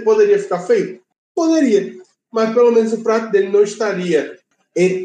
[0.03, 0.99] Poderia ficar feio?
[1.33, 1.93] Poderia.
[2.31, 4.37] Mas pelo menos o prato dele não estaria,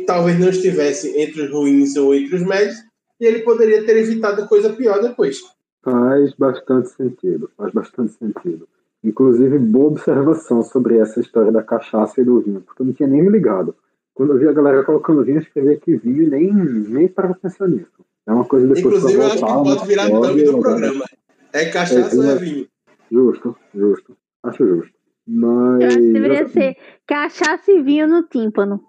[0.06, 2.76] talvez não estivesse entre os ruins ou entre os médios,
[3.20, 5.40] e ele poderia ter evitado coisa pior depois.
[5.82, 8.68] Faz bastante sentido, faz bastante sentido.
[9.02, 13.08] Inclusive, boa observação sobre essa história da cachaça e do vinho, porque eu não tinha
[13.08, 13.74] nem me ligado.
[14.12, 17.32] Quando eu vi a galera colocando vinho, eu escrevi que vinho e nem, nem para
[17.32, 18.04] pensar nisso.
[18.26, 21.04] É uma coisa depois Inclusive, eu acho que pode virar nome do programa.
[21.52, 22.68] É cachaça é, ou é vinho?
[23.10, 24.16] Justo, justo.
[24.42, 24.92] Acho justo.
[25.26, 25.80] Mas.
[25.80, 28.80] Eu acho que deveria ser cachaça e vinho no tímpano.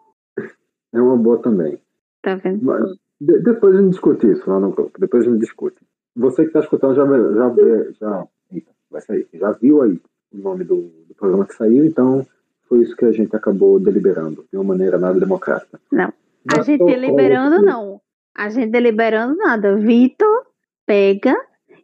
[0.93, 1.79] É uma boa também.
[2.21, 2.63] Tá vendo?
[2.63, 2.83] Mas,
[3.19, 4.99] de, depois a gente discute isso lá no grupo.
[4.99, 5.77] Depois a gente discute.
[6.15, 9.99] Você que está escutando já, já, vê, já, eita, vai sair, já viu aí
[10.33, 12.25] o nome do, do programa que saiu, então
[12.67, 15.79] foi isso que a gente acabou deliberando, de uma maneira nada democrática.
[15.91, 16.13] Não.
[16.53, 18.01] A gente deliberando, não.
[18.35, 19.75] A gente deliberando nada.
[19.75, 20.45] Vitor
[20.85, 21.35] pega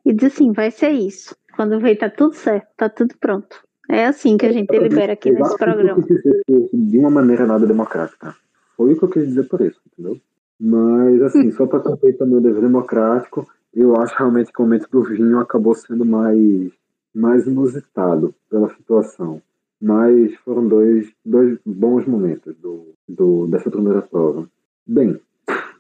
[0.06, 1.36] e diz assim: vai ser isso.
[1.56, 3.68] Quando vê, tá tudo certo, tá tudo pronto.
[3.90, 6.04] É assim que a gente delibera aqui nesse programa.
[6.74, 8.36] De uma maneira nada democrática.
[8.76, 10.20] Foi o que eu quis dizer por isso, entendeu?
[10.60, 14.88] Mas, assim, só para cumprir também o dever democrático, eu acho realmente que o momento
[14.92, 16.72] do vinho acabou sendo mais,
[17.14, 19.42] mais inusitado pela situação.
[19.82, 24.50] Mas foram dois, dois bons momentos do, do, dessa primeira prova.
[24.86, 25.20] Bem,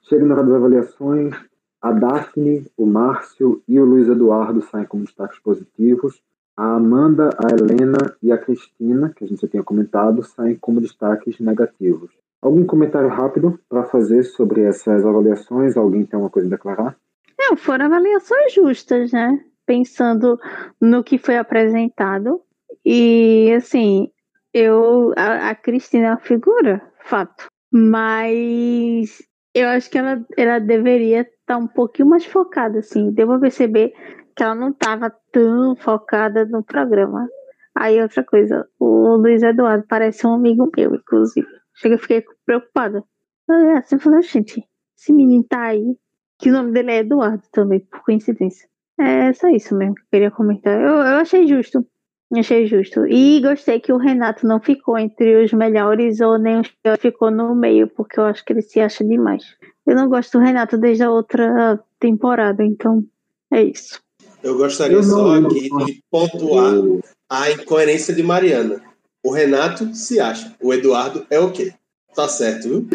[0.07, 1.35] Chega na hora das avaliações,
[1.81, 6.21] a Daphne, o Márcio e o Luiz Eduardo saem como destaques positivos.
[6.55, 10.79] A Amanda, a Helena e a Cristina, que a gente já tinha comentado, saem como
[10.79, 12.09] destaques negativos.
[12.41, 15.75] Algum comentário rápido para fazer sobre essas avaliações?
[15.75, 16.95] Alguém tem alguma coisa a declarar?
[17.37, 19.43] Não, foram avaliações justas, né?
[19.65, 20.39] Pensando
[20.79, 22.41] no que foi apresentado.
[22.85, 24.09] E assim,
[24.53, 27.47] eu a, a Cristina é uma figura, fato.
[27.69, 33.11] Mas eu acho que ela, ela deveria estar tá um pouquinho mais focada, assim.
[33.11, 33.93] Deu pra perceber
[34.35, 37.27] que ela não estava tão focada no programa.
[37.75, 41.47] Aí outra coisa, o Luiz Eduardo parece um amigo meu, inclusive.
[41.75, 43.03] Chega, fiquei preocupada.
[43.49, 44.63] Ah, assim, falei, gente,
[44.97, 45.95] esse menino tá aí,
[46.39, 48.67] que o nome dele é Eduardo também, por coincidência.
[48.99, 50.79] É só isso mesmo que eu queria comentar.
[50.79, 51.85] Eu, eu achei justo.
[52.35, 53.05] Achei justo.
[53.07, 57.31] E gostei que o Renato não ficou entre os melhores ou nem os que ficou
[57.31, 59.43] no meio, porque eu acho que ele se acha demais.
[59.85, 63.01] Eu não gosto do Renato desde a outra temporada, então
[63.51, 64.01] é isso.
[64.43, 66.73] Eu gostaria eu só aqui de pontuar
[67.29, 68.81] a incoerência de Mariana.
[69.23, 71.73] O Renato se acha, o Eduardo é o quê?
[72.13, 72.87] Tá certo, viu?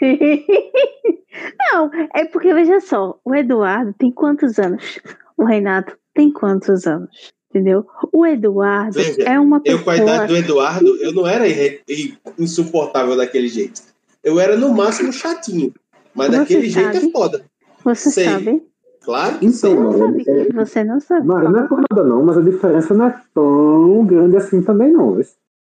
[1.72, 5.00] não, é porque veja só, o Eduardo tem quantos anos?
[5.36, 7.32] O Renato tem quantos anos?
[7.50, 7.86] Entendeu?
[8.12, 9.80] O Eduardo Veja, é uma pessoa.
[9.80, 11.44] Eu, com a idade do Eduardo, eu não era
[12.38, 13.80] insuportável daquele jeito.
[14.22, 15.72] Eu era, no máximo, chatinho.
[16.14, 16.92] Mas Você daquele sabe?
[16.92, 17.44] jeito é foda.
[17.84, 18.24] Você Sei.
[18.24, 18.62] sabe?
[19.02, 19.38] Claro.
[19.40, 20.24] Então, você não sabe.
[20.26, 20.52] É...
[20.52, 21.26] Você não sabe.
[21.26, 24.92] Mas não é por nada, não, mas a diferença não é tão grande assim também,
[24.92, 25.18] não.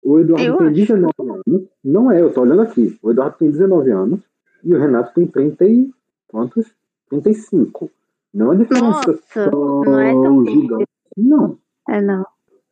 [0.03, 0.75] O Eduardo eu tem acho.
[0.75, 1.67] 19 anos.
[1.83, 2.99] Não é, eu tô olhando aqui.
[3.01, 4.19] O Eduardo tem 19 anos
[4.63, 5.89] e o Renato tem 30 e.
[6.27, 6.67] Quantos?
[7.09, 7.89] 35.
[8.33, 10.87] Não é diferença Nossa, tão, não é tão gigante.
[11.17, 11.57] Não.
[11.89, 12.25] É não.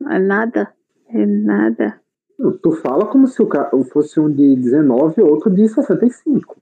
[0.09, 0.73] É nada.
[1.09, 1.99] É nada.
[2.61, 6.55] Tu fala como se o cara fosse um de 19 e outro de 65.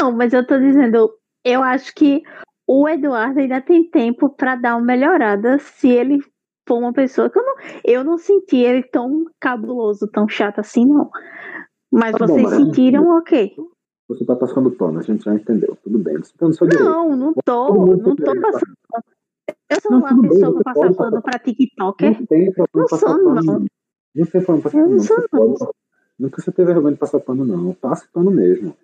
[0.00, 1.12] Não, mas eu tô dizendo,
[1.44, 2.22] eu acho que
[2.66, 6.18] o Eduardo ainda tem tempo para dar uma melhorada se ele
[6.66, 10.86] for uma pessoa que eu não, eu não senti ele tão cabuloso, tão chato assim,
[10.86, 11.10] não.
[11.92, 13.54] Mas tá vocês bom, sentiram, ok.
[14.08, 15.76] Você tá passando pano, a gente já entendeu.
[15.82, 16.16] Tudo bem.
[16.18, 17.74] Você tá no seu não, não tô.
[17.74, 18.74] Não tô passando.
[19.68, 22.18] Eu sou não, uma pessoa bem, que passa pano pra TikToker.
[22.18, 23.42] Não tem problema não passar sou, pano.
[23.42, 23.66] Não.
[24.14, 24.90] Não tem problema passar pano.
[24.90, 25.74] Não sou, não.
[26.18, 27.74] Nunca você teve vergonha de passar pano, não.
[27.74, 28.76] Passa pano mesmo.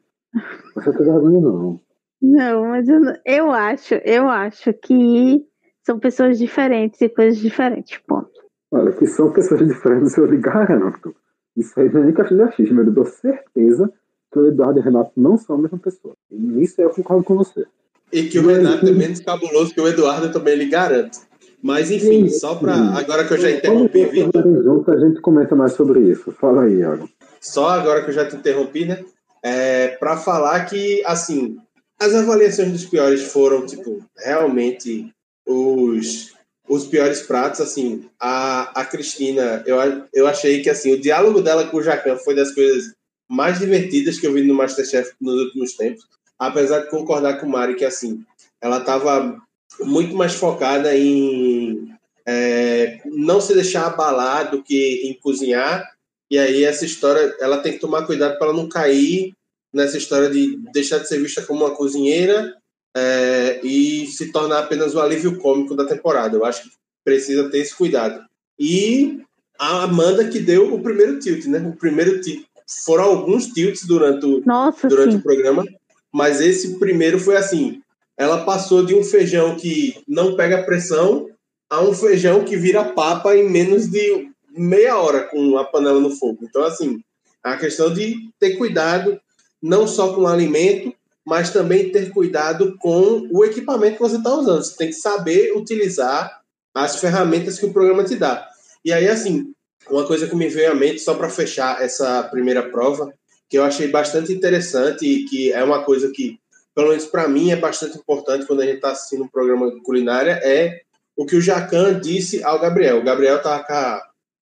[0.74, 1.80] Você tem vergonha, não.
[2.20, 5.44] Não, mas eu, eu acho, eu acho que
[5.84, 8.30] são pessoas diferentes e coisas diferentes, ponto.
[8.70, 11.14] Olha, que são pessoas diferentes, eu lhe garanto.
[11.56, 13.92] Isso aí não é nem questão de achismo, eu dou certeza
[14.30, 16.14] que o Eduardo e o Renato não são a mesma pessoa.
[16.30, 17.66] E nisso eu concordo com você.
[18.12, 21.18] E que o Renato é menos cabuloso que o Eduardo também lhe garanto.
[21.62, 24.42] Mas enfim, só para agora que eu já interrompi, Vitor.
[24.42, 26.32] Junto a gente comenta mais sobre isso.
[26.32, 27.08] Fala aí, Iago.
[27.40, 29.04] Só agora que eu já te interrompi, né?
[29.42, 31.56] É, para falar que assim
[32.00, 35.12] as avaliações dos piores foram tipo realmente
[35.46, 36.32] os
[36.68, 39.76] os piores pratos, assim, a, a Cristina, eu,
[40.14, 42.94] eu achei que, assim, o diálogo dela com o Jacan foi das coisas
[43.28, 46.06] mais divertidas que eu vi no Masterchef nos últimos tempos
[46.48, 48.24] apesar de concordar com o Mari que assim
[48.60, 49.40] ela estava
[49.80, 51.88] muito mais focada em
[52.26, 55.90] é, não se deixar abalar do que em cozinhar.
[56.30, 59.34] E aí essa história ela tem que tomar cuidado para não cair
[59.72, 62.54] nessa história de deixar de ser vista como uma cozinheira
[62.96, 66.36] é, e se tornar apenas o alívio cômico da temporada.
[66.36, 66.70] Eu acho que
[67.04, 68.24] precisa ter esse cuidado.
[68.58, 69.20] E
[69.58, 71.58] a Amanda que deu o primeiro tilt né?
[71.58, 72.44] O primeiro tilt.
[72.84, 75.64] Foram alguns tilts durante o, Nossa, durante o programa
[76.12, 77.80] mas esse primeiro foi assim:
[78.16, 81.28] ela passou de um feijão que não pega pressão
[81.70, 86.10] a um feijão que vira papa em menos de meia hora com a panela no
[86.10, 86.40] fogo.
[86.42, 87.00] Então, assim,
[87.42, 89.18] a questão de ter cuidado
[89.62, 90.94] não só com o alimento,
[91.24, 94.62] mas também ter cuidado com o equipamento que você está usando.
[94.62, 96.42] Você tem que saber utilizar
[96.74, 98.46] as ferramentas que o programa te dá.
[98.84, 99.52] E aí, assim,
[99.88, 103.12] uma coisa que me veio à mente, só para fechar essa primeira prova,
[103.52, 106.38] que eu achei bastante interessante e que é uma coisa que,
[106.74, 109.82] pelo menos para mim, é bastante importante quando a gente está assistindo um programa de
[109.82, 110.80] culinária, é
[111.14, 113.00] o que o Jacan disse ao Gabriel.
[113.00, 113.74] O Gabriel estava com,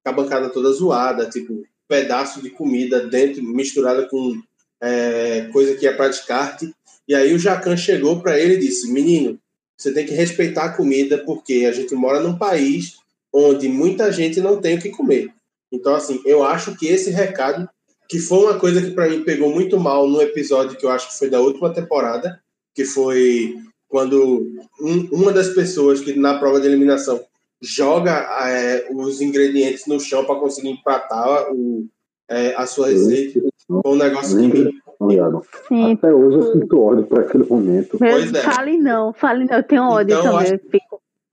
[0.04, 4.40] com a, bancada toda zoada, tipo, pedaço de comida dentro, misturada com
[4.80, 6.72] é, coisa que é para descarte.
[7.08, 9.40] E aí o Jacan chegou para ele e disse: Menino,
[9.76, 12.98] você tem que respeitar a comida porque a gente mora num país
[13.32, 15.30] onde muita gente não tem o que comer.
[15.72, 17.68] Então, assim, eu acho que esse recado
[18.10, 21.08] que foi uma coisa que para mim pegou muito mal no episódio que eu acho
[21.08, 22.40] que foi da última temporada,
[22.74, 23.54] que foi
[23.88, 24.48] quando
[24.80, 27.20] um, uma das pessoas que na prova de eliminação
[27.62, 28.10] joga
[28.48, 31.86] é, os ingredientes no chão para conseguir empatar o,
[32.28, 33.40] é, a sua receita.
[33.68, 34.74] Foi um negócio que
[35.68, 35.92] Sim.
[35.92, 37.96] Até hoje eu sinto ódio para aquele momento.
[37.96, 38.42] Pois é.
[38.42, 40.60] Fale não, fale não, eu tenho ódio então, também.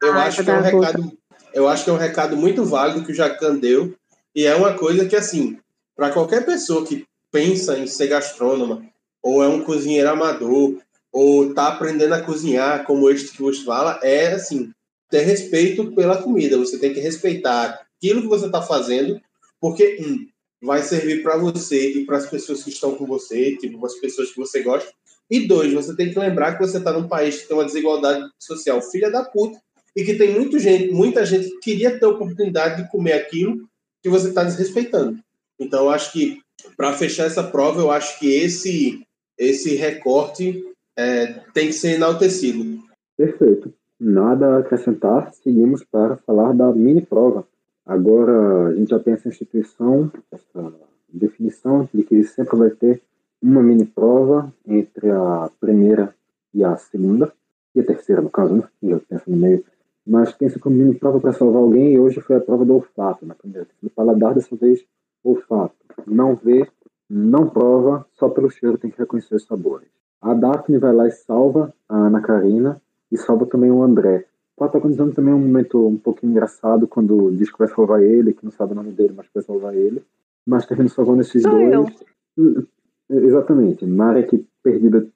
[0.03, 1.11] Eu acho, eu acho que é um recado,
[1.55, 3.95] eu acho que é um recado muito válido que o Jacan deu
[4.35, 5.57] e é uma coisa que assim
[5.97, 8.85] para qualquer pessoa que pensa em ser gastrônoma,
[9.21, 10.77] ou é um cozinheiro amador,
[11.11, 14.71] ou está aprendendo a cozinhar, como este que vos fala, é assim,
[15.09, 16.57] ter respeito pela comida.
[16.57, 19.19] Você tem que respeitar aquilo que você está fazendo,
[19.59, 20.27] porque, um,
[20.61, 24.31] vai servir para você e para as pessoas que estão com você, tipo, as pessoas
[24.31, 24.91] que você gosta.
[25.29, 28.23] E dois, você tem que lembrar que você está num país que tem uma desigualdade
[28.39, 29.59] social filha da puta
[29.95, 33.67] e que tem muito gente, muita gente que queria ter a oportunidade de comer aquilo
[34.01, 35.19] que você está desrespeitando.
[35.59, 36.39] Então, eu acho que,
[36.75, 39.05] para fechar essa prova, eu acho que esse,
[39.37, 40.63] esse recorte
[40.97, 42.79] é, tem que ser enaltecido.
[43.15, 43.73] Perfeito.
[43.99, 47.47] Nada a acrescentar, seguimos para falar da mini prova.
[47.85, 50.73] Agora a gente já tem essa instituição, essa
[51.11, 53.01] definição de que sempre vai ter
[53.41, 56.13] uma mini prova entre a primeira
[56.53, 57.33] e a segunda,
[57.73, 58.63] e a terceira no caso, né?
[58.83, 59.63] Já pensa no meio.
[60.05, 63.25] Mas pensa como mini prova para salvar alguém e hoje foi a prova do olfato,
[63.25, 63.67] na primeira.
[63.81, 64.83] No paladar dessa vez,
[65.29, 65.75] olfato.
[66.05, 66.67] Não vê,
[67.09, 69.89] não prova, só pelo cheiro tem que reconhecer os sabores.
[70.21, 74.25] A Daphne vai lá e salva a Ana Karina e salva também o André.
[74.55, 78.43] O protagonizando também um momento um pouquinho engraçado quando diz que vai salvar ele, que
[78.43, 80.03] não sabe o nome dele, mas vai salvar ele.
[80.45, 82.03] Mas termina salvando esses Sou dois.
[82.35, 82.65] Eu.
[83.09, 83.85] Exatamente.
[83.85, 85.07] Marek perdida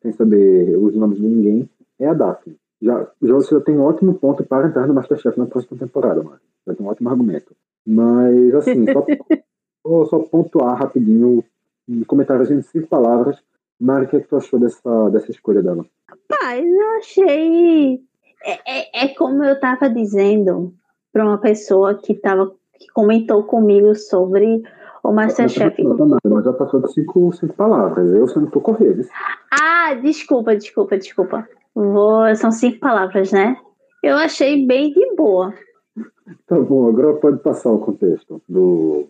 [0.00, 2.56] sem saber os nomes de ninguém é a Daphne.
[2.80, 6.22] Já, já você já tem um ótimo ponto para entrar no Masterchef na próxima temporada,
[6.22, 6.42] Marek.
[6.66, 7.54] Já tem um ótimo argumento.
[7.86, 9.04] Mas, assim, só,
[9.86, 11.44] só, só pontuar rapidinho
[11.88, 13.40] um comentário de cinco palavras
[13.78, 15.84] Mari, o que, é que tu achou dessa, dessa escolha dela?
[16.08, 18.00] Rapaz, eu achei.
[18.42, 20.72] É, é, é como eu estava dizendo
[21.12, 24.62] para uma pessoa que, tava, que comentou comigo sobre
[25.02, 25.82] o Masterchef.
[26.24, 28.10] Mas já passou de cinco, cinco palavras.
[28.12, 29.06] Eu sendo por correr.
[29.50, 31.46] Ah, desculpa, desculpa, desculpa.
[31.74, 33.56] Vou, são cinco palavras, né?
[34.02, 35.52] Eu achei bem de boa.
[36.46, 39.06] Tá bom, agora pode passar o contexto do,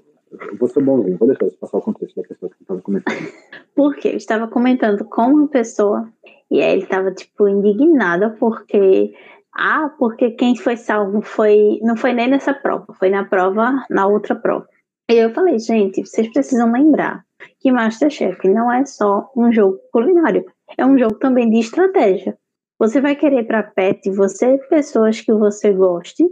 [0.59, 3.33] Vou ser bonzinho, vou deixar você passar o contexto da pessoa que estava comentando.
[3.75, 6.09] Porque eu estava comentando com uma pessoa
[6.51, 9.15] e aí ele estava, tipo, indignada porque.
[9.59, 11.79] Ah, porque quem foi salvo foi.
[11.83, 14.67] Não foi nem nessa prova, foi na prova, na outra prova.
[15.09, 17.25] E eu falei, gente, vocês precisam lembrar
[17.61, 20.45] que Masterchef não é só um jogo culinário,
[20.77, 22.37] é um jogo também de estratégia.
[22.79, 26.25] Você vai querer para pet você pessoas que você goste,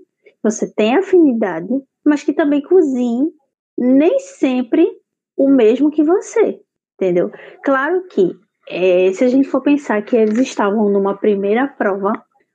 [0.42, 1.72] você tem afinidade,
[2.04, 3.30] mas que também cozinhe
[3.76, 4.88] nem sempre
[5.37, 6.60] o mesmo que você,
[6.94, 7.30] entendeu?
[7.64, 8.37] Claro que
[8.68, 12.12] é, se a gente for pensar que eles estavam numa primeira prova,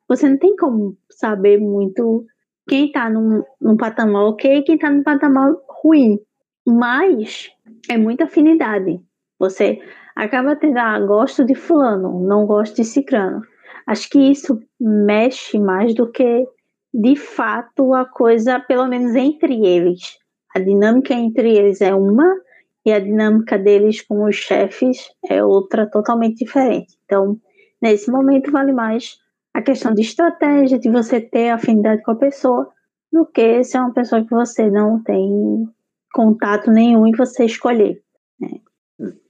[0.08, 2.26] você não tem como saber muito
[2.68, 5.54] quem está num, num patamar ok e quem está num patamar
[5.84, 6.20] ruim.
[6.66, 7.50] Mas
[7.90, 9.00] é muita afinidade.
[9.40, 9.80] Você
[10.16, 13.42] acaba tendo, ah, gosto de fulano, não gosto de cicrano.
[13.88, 16.48] Acho que isso mexe mais do que
[16.94, 20.19] de fato a coisa, pelo menos entre eles.
[20.56, 22.40] A dinâmica entre eles é uma
[22.86, 26.98] e a dinâmica deles com os chefes é outra totalmente diferente.
[27.06, 27.40] Então,
[27.82, 29.18] nesse momento, vale mais
[29.54, 32.70] a questão de estratégia, de você ter afinidade com a pessoa,
[33.12, 35.68] do que se é uma pessoa que você não tem
[36.14, 38.02] contato nenhum e você escolher.
[38.40, 38.60] Né?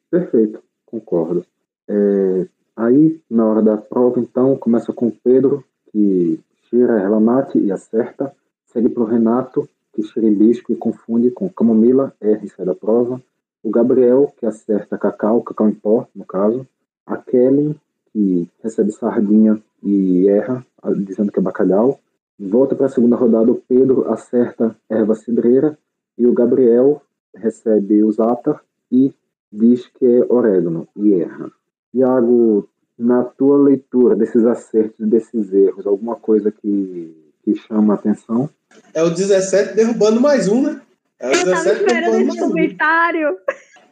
[0.09, 1.45] Perfeito, concordo.
[1.87, 7.57] É, aí, na hora da prova, então, começa com o Pedro, que tira ela mate
[7.57, 8.33] e acerta,
[8.65, 9.67] segue para o Renato,
[10.01, 13.21] que e confunde com camomila, R sai da prova.
[13.63, 16.65] O Gabriel, que acerta cacau, cacau em pó, no caso.
[17.05, 17.75] A Kelly,
[18.11, 20.65] que recebe sardinha e erra,
[20.97, 21.99] dizendo que é bacalhau.
[22.39, 25.77] Volta para a segunda rodada, o Pedro acerta erva cidreira
[26.17, 27.01] e o Gabriel
[27.35, 29.13] recebe o za'atar e
[29.51, 31.51] diz que é orégano e erra.
[31.93, 38.49] Iago, na tua leitura desses acertos, desses erros, alguma coisa que, que chama a atenção?
[38.93, 40.81] É o 17 derrubando mais um, né?
[41.19, 43.29] É o eu 17 tava esperando esse comentário.
[43.29, 43.37] Um.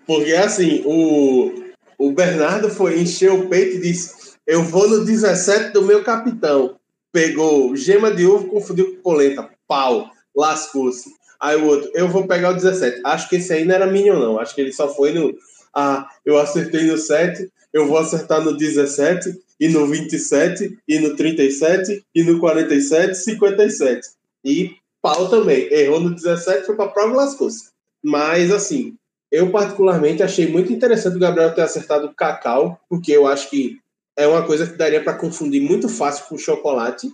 [0.05, 1.51] Porque assim, o,
[1.97, 6.77] o Bernardo foi encher o peito e disse: Eu vou no 17 do meu capitão.
[7.11, 9.49] Pegou gema de ovo, confundiu com polenta.
[9.67, 11.09] Pau, lascou-se.
[11.39, 13.01] Aí o outro, eu vou pegar o 17.
[13.03, 14.39] Acho que esse aí não era Minion, não.
[14.39, 15.33] Acho que ele só foi no.
[15.73, 21.15] Ah, eu acertei no 7, eu vou acertar no 17, e no 27, e no
[21.15, 24.08] 37, e no 47, 57.
[24.43, 25.67] E pau também.
[25.71, 27.69] Errou no 17, foi para prova e lascou-se.
[28.03, 28.95] Mas, assim,
[29.31, 33.79] eu particularmente achei muito interessante o Gabriel ter acertado o cacau, porque eu acho que
[34.15, 37.12] é uma coisa que daria para confundir muito fácil com chocolate,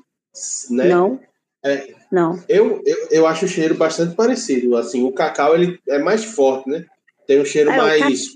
[0.69, 0.87] né?
[0.87, 1.19] Não.
[1.65, 2.43] É, não.
[2.49, 4.75] Eu, eu, eu acho o cheiro bastante parecido.
[4.75, 6.85] Assim, o cacau ele é mais forte, né?
[7.25, 8.27] Tem um cheiro é, mais.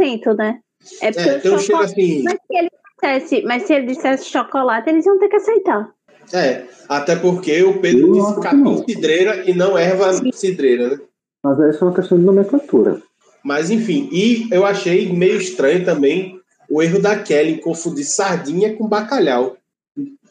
[0.00, 0.60] 100%, né?
[1.00, 2.22] É, porque é tem um cheiro assim.
[2.22, 2.70] Mas se, ele
[3.04, 5.92] dissesse, mas se ele dissesse chocolate, eles iam ter que aceitar.
[6.32, 11.00] É, até porque o Pedro disse capim cidreira e não erva cidreira, né?
[11.42, 13.02] Mas essa é uma questão de nomenclatura.
[13.42, 16.40] Mas enfim, e eu achei meio estranho também
[16.70, 19.58] o erro da Kelly em confundir sardinha com bacalhau.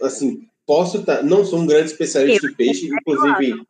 [0.01, 3.63] Assim, posso tá, não sou um grande especialista eu, de peixe, inclusive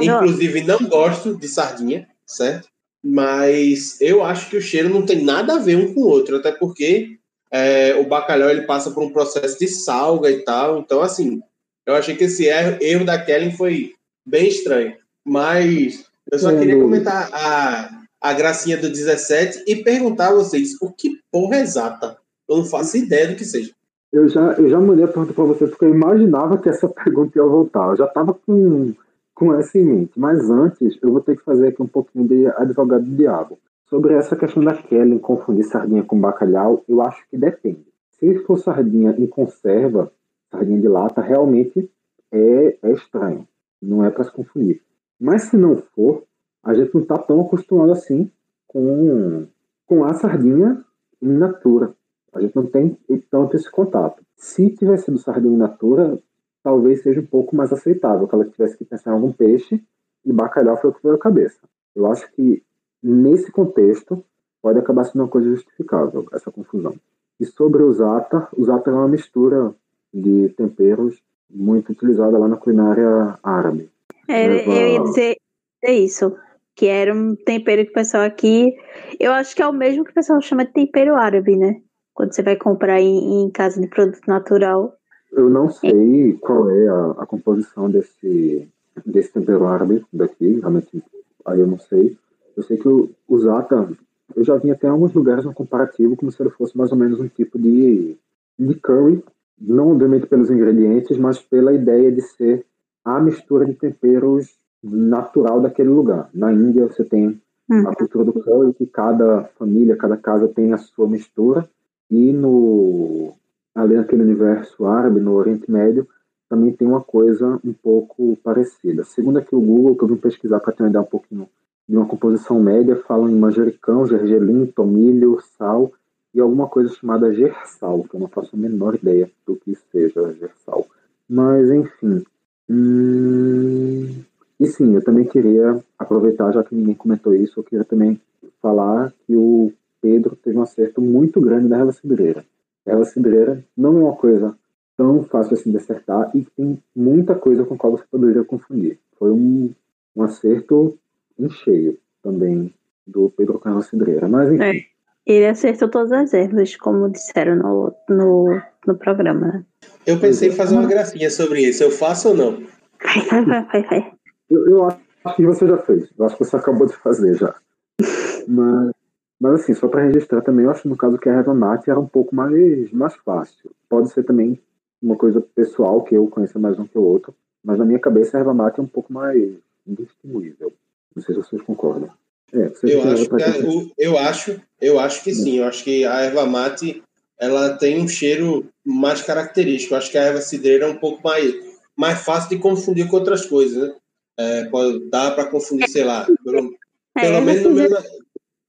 [0.00, 2.68] Inclusive, não gosto de sardinha, certo?
[3.02, 6.36] Mas eu acho que o cheiro não tem nada a ver um com o outro,
[6.36, 7.17] até porque
[7.50, 10.78] é, o bacalhau ele passa por um processo de salga e tal.
[10.78, 11.40] Então, assim,
[11.86, 13.92] eu achei que esse erro, erro da Kellen foi
[14.26, 14.94] bem estranho.
[15.24, 20.92] Mas eu só queria comentar a, a gracinha do 17 e perguntar a vocês o
[20.92, 22.18] que porra exata.
[22.48, 23.72] Eu não faço ideia do que seja.
[24.10, 27.38] Eu já, eu já mandei a pergunta para você porque eu imaginava que essa pergunta
[27.38, 27.90] ia voltar.
[27.90, 28.94] Eu já estava com,
[29.34, 30.12] com essa em mente.
[30.16, 33.58] Mas antes, eu vou ter que fazer aqui um pouquinho de advogado do diabo.
[33.88, 37.86] Sobre essa questão da Kelly confundir sardinha com bacalhau, eu acho que depende.
[38.10, 40.12] Se for sardinha em conserva,
[40.50, 41.90] sardinha de lata, realmente
[42.30, 43.48] é, é estranho.
[43.80, 44.82] Não é para se confundir.
[45.18, 46.24] Mas se não for,
[46.62, 48.30] a gente não está tão acostumado assim
[48.66, 49.46] com,
[49.86, 50.84] com a sardinha
[51.22, 51.94] in natura.
[52.34, 52.98] A gente não tem
[53.30, 54.22] tanto esse contato.
[54.36, 56.18] Se tivesse sido sardinha in natura,
[56.62, 59.82] talvez seja um pouco mais aceitável que ela tivesse que pensar em algum peixe
[60.26, 61.58] e bacalhau foi o que veio à cabeça.
[61.96, 62.62] Eu acho que
[63.02, 64.24] nesse contexto
[64.62, 66.94] pode acabar sendo uma coisa justificável essa confusão.
[67.40, 69.74] E sobre o zata, o zata é uma mistura
[70.12, 73.88] de temperos muito utilizada lá na culinária árabe.
[74.26, 74.70] É, Leva...
[74.70, 75.36] Eu ia dizer
[75.82, 76.34] é isso
[76.74, 78.72] que era um tempero que o pessoal aqui.
[79.18, 81.80] Eu acho que é o mesmo que o pessoal chama de tempero árabe, né?
[82.14, 84.94] Quando você vai comprar em, em casa de produto natural.
[85.32, 86.32] Eu não sei é.
[86.34, 88.68] qual é a, a, composição desse,
[89.04, 91.02] desse tempero árabe daqui, realmente,
[91.44, 92.16] aí eu não sei.
[92.58, 93.88] Eu sei que o, o zata,
[94.34, 96.98] eu já vi até em alguns lugares um comparativo como se ele fosse mais ou
[96.98, 98.16] menos um tipo de,
[98.58, 99.22] de curry,
[99.60, 102.66] não obviamente pelos ingredientes, mas pela ideia de ser
[103.04, 106.28] a mistura de temperos natural daquele lugar.
[106.34, 107.40] Na Índia você tem
[107.70, 107.88] hum.
[107.88, 111.64] a cultura do curry, que cada família, cada casa tem a sua mistura,
[112.10, 113.34] e no
[113.72, 116.08] ali naquele universo árabe, no Oriente Médio,
[116.48, 119.04] também tem uma coisa um pouco parecida.
[119.04, 121.48] Segundo aqui o Google, que eu vim pesquisar para ter uma ideia um pouquinho
[121.88, 125.90] de uma composição média, falam em manjericão, gergelim, tomilho, sal
[126.34, 130.34] e alguma coisa chamada gersal, que eu não faço a menor ideia do que seja
[130.34, 130.86] gersal.
[131.28, 132.22] Mas, enfim.
[132.68, 134.22] Hum,
[134.60, 138.20] e sim, eu também queria aproveitar, já que ninguém comentou isso, eu queria também
[138.60, 139.72] falar que o
[140.02, 142.44] Pedro teve um acerto muito grande na erva cidreira.
[142.86, 144.54] A erva cidreira não é uma coisa
[144.96, 148.98] tão fácil assim de acertar e tem muita coisa com qual você poderia confundir.
[149.18, 149.70] Foi um,
[150.14, 150.98] um acerto
[151.38, 152.72] em cheio também
[153.06, 154.28] do Pedro erva cidreira.
[154.28, 154.62] Mas enfim.
[154.62, 159.46] É, ele acertou todas as ervas, como disseram no, no, no programa.
[159.46, 159.64] Né?
[160.06, 161.82] Eu pensei em fazer uma gracinha sobre isso.
[161.82, 162.62] Eu faço ou não?
[163.02, 164.12] Vai, vai, vai, vai.
[164.50, 166.08] Eu, eu acho que você já fez.
[166.18, 167.54] Eu acho que você acabou de fazer já.
[168.48, 168.92] Mas,
[169.38, 172.00] mas assim, só para registrar também, eu acho no caso que a Erva Mate era
[172.00, 173.70] um pouco mais, mais fácil.
[173.86, 174.58] Pode ser também
[175.02, 177.34] uma coisa pessoal, que eu conheço mais um que o outro.
[177.62, 179.52] Mas na minha cabeça a Erva Mate é um pouco mais
[179.86, 180.72] indistinguível.
[181.18, 182.10] Não sei se vocês concordam.
[182.52, 185.58] É, eu, acho que, eu, eu, acho, eu acho que sim.
[185.58, 187.02] Eu acho que a erva mate
[187.38, 189.94] ela tem um cheiro mais característico.
[189.94, 191.54] Eu acho que a erva cidreira é um pouco mais,
[191.96, 193.88] mais fácil de confundir com outras coisas.
[193.88, 193.94] Né?
[194.38, 196.74] É, pode dar para confundir, sei lá, pelo,
[197.16, 197.90] é, pelo menos no meu,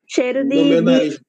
[0.08, 1.20] cheiro de, no meu nariz.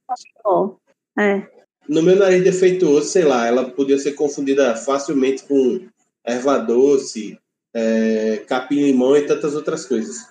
[1.19, 1.47] É.
[1.87, 5.87] No meu nariz defeituoso, sei lá, ela podia ser confundida facilmente com
[6.25, 7.39] erva doce,
[7.75, 10.31] é, capim-limão e tantas outras coisas.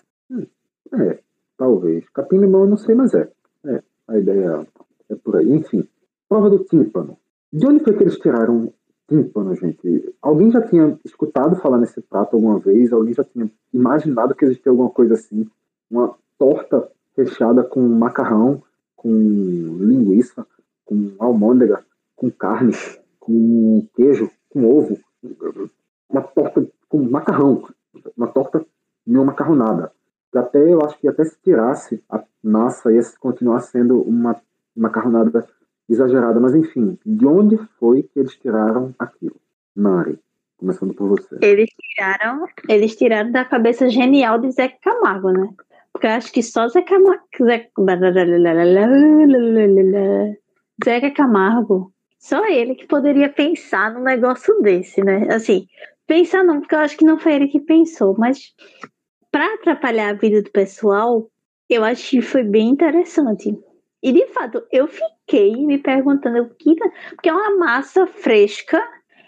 [0.94, 1.20] É,
[1.58, 2.08] talvez.
[2.10, 3.30] Capim-limão eu não sei, mas é.
[3.66, 3.84] é.
[4.08, 4.68] A ideia
[5.10, 5.52] é por aí.
[5.52, 5.88] Enfim,
[6.28, 7.18] prova do tímpano.
[7.52, 8.72] De onde foi que eles tiraram
[9.08, 10.16] tímpano, gente.
[10.22, 12.94] Alguém já tinha escutado falar nesse prato alguma vez?
[12.94, 15.50] Alguém já tinha imaginado que existia alguma coisa assim?
[15.90, 18.62] Uma torta fechada com macarrão,
[18.96, 20.46] com linguiça,
[20.86, 21.84] com almôndega,
[22.16, 22.74] com carne,
[23.20, 24.98] com queijo, com ovo.
[26.10, 27.68] Uma torta com macarrão.
[28.16, 28.64] Uma torta
[29.06, 29.92] meio macarronada.
[30.34, 34.36] Até eu acho que até se tirasse a massa ia continuar sendo uma
[34.76, 35.48] macarronada
[35.90, 39.36] exagerada, mas enfim, de onde foi que eles tiraram aquilo?
[39.76, 40.20] Mari,
[40.58, 41.38] começando por você.
[41.42, 45.50] Eles tiraram, eles tiraram da cabeça genial de Zé Camargo, né?
[45.92, 47.24] Porque eu acho que só Zé Camargo.
[50.84, 55.28] Zé Camargo, só ele que poderia pensar num negócio desse, né?
[55.34, 55.66] Assim,
[56.06, 58.54] pensar não, porque eu acho que não foi ele que pensou, mas
[59.32, 61.30] para atrapalhar a vida do pessoal,
[61.70, 63.58] eu acho que foi bem interessante.
[64.02, 66.76] E de fato, eu fiquei me perguntando o que.
[67.10, 68.82] Porque é uma massa fresca,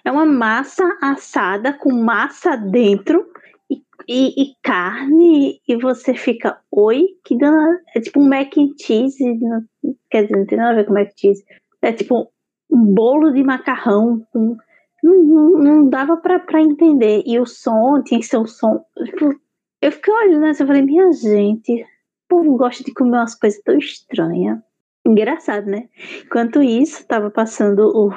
[0.04, 3.28] é uma massa assada com massa dentro
[3.70, 7.80] e, e, e carne, e você fica, oi, que dana.
[7.96, 9.24] É tipo um mac and cheese.
[9.40, 9.64] Não,
[10.10, 11.44] quer dizer, não tem nada a ver com mac and cheese.
[11.82, 12.32] É tipo
[12.70, 14.58] um bolo de macarrão com.
[15.04, 17.24] Não, não, não dava para entender.
[17.26, 18.86] E o som tinha que ser o som.
[19.04, 19.36] Tipo,
[19.82, 21.86] eu fiquei olhando assim, eu falei, minha gente, o
[22.30, 24.60] povo gosta de comer umas coisas tão estranhas.
[25.06, 25.90] Engraçado, né?
[26.24, 28.10] Enquanto isso, tava passando o,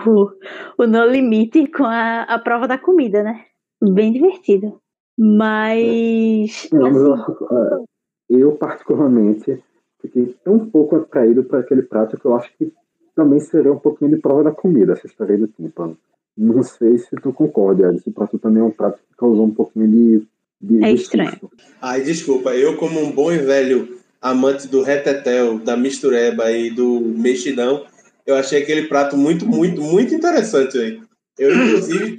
[0.79, 3.47] o No Limite com a, a prova da comida, né?
[3.83, 4.79] Bem divertido.
[5.19, 6.69] Mas.
[6.73, 7.85] Não, assim, é,
[8.29, 9.63] eu, particularmente,
[10.01, 12.73] fiquei tão pouco atraído para aquele prato que eu acho que
[13.15, 15.97] também seria um pouquinho de prova da comida, essa história do tímpano.
[16.37, 19.89] Não sei se tu concorda, esse prato também é um prato que causou um pouquinho
[19.89, 20.29] de.
[20.65, 21.51] De É estranho.
[21.81, 27.01] Ai, desculpa, eu como um bom e velho amante do retetel, da mistureba e do
[27.01, 27.85] mexidão,
[28.27, 31.01] eu achei aquele prato muito, muito, muito interessante aí.
[31.39, 32.19] Eu, inclusive,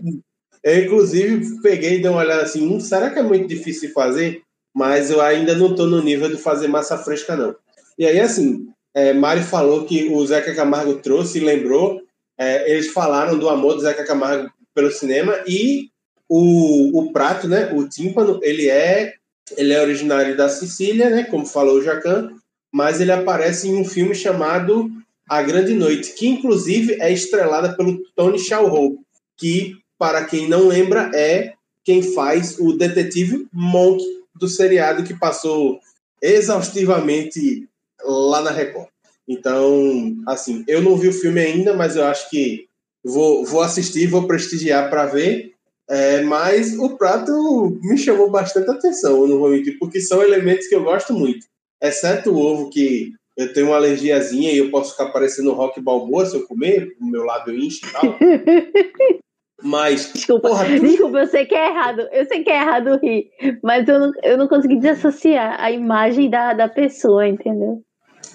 [0.64, 3.94] eu, inclusive, peguei e dei uma olhada assim, hum, será que é muito difícil de
[3.94, 4.42] fazer?
[4.74, 7.56] Mas eu ainda não estou no nível de fazer massa fresca, não.
[7.98, 12.02] E aí, assim, é, Mário falou que o Zeca Camargo trouxe e lembrou,
[12.38, 15.90] é, eles falaram do amor do Zeca Camargo pelo cinema e
[16.30, 19.14] o, o prato, né, o tímpano, ele é
[19.58, 22.32] ele é originário da Sicília, né, como falou o Jacan,
[22.74, 24.90] mas ele aparece em um filme chamado
[25.30, 28.98] A Grande Noite, que inclusive é estrelada pelo Tony Shalhoub,
[29.38, 31.54] que, para quem não lembra, é
[31.84, 34.04] quem faz o detetive Monk
[34.36, 35.80] do seriado que passou
[36.22, 37.68] exaustivamente
[38.04, 38.88] lá na Record.
[39.28, 42.68] Então, assim, eu não vi o filme ainda, mas eu acho que
[43.04, 45.54] vou, vou assistir, vou prestigiar para ver.
[45.90, 47.32] É, mas o prato
[47.84, 51.46] me chamou bastante atenção, eu não vou mentir, porque são elementos que eu gosto muito.
[51.82, 56.26] Exceto o ovo, que eu tenho uma alergiazinha e eu posso ficar parecendo rock balboa
[56.26, 58.18] se eu comer, o meu lábio enche e tal.
[59.64, 62.08] Mas, Desculpa, porra, tudo- desculpa, eu sei que é errado.
[62.12, 63.30] Eu sei que é errado rir.
[63.64, 67.82] Mas eu não, eu não consegui desassociar a imagem da, da pessoa, entendeu?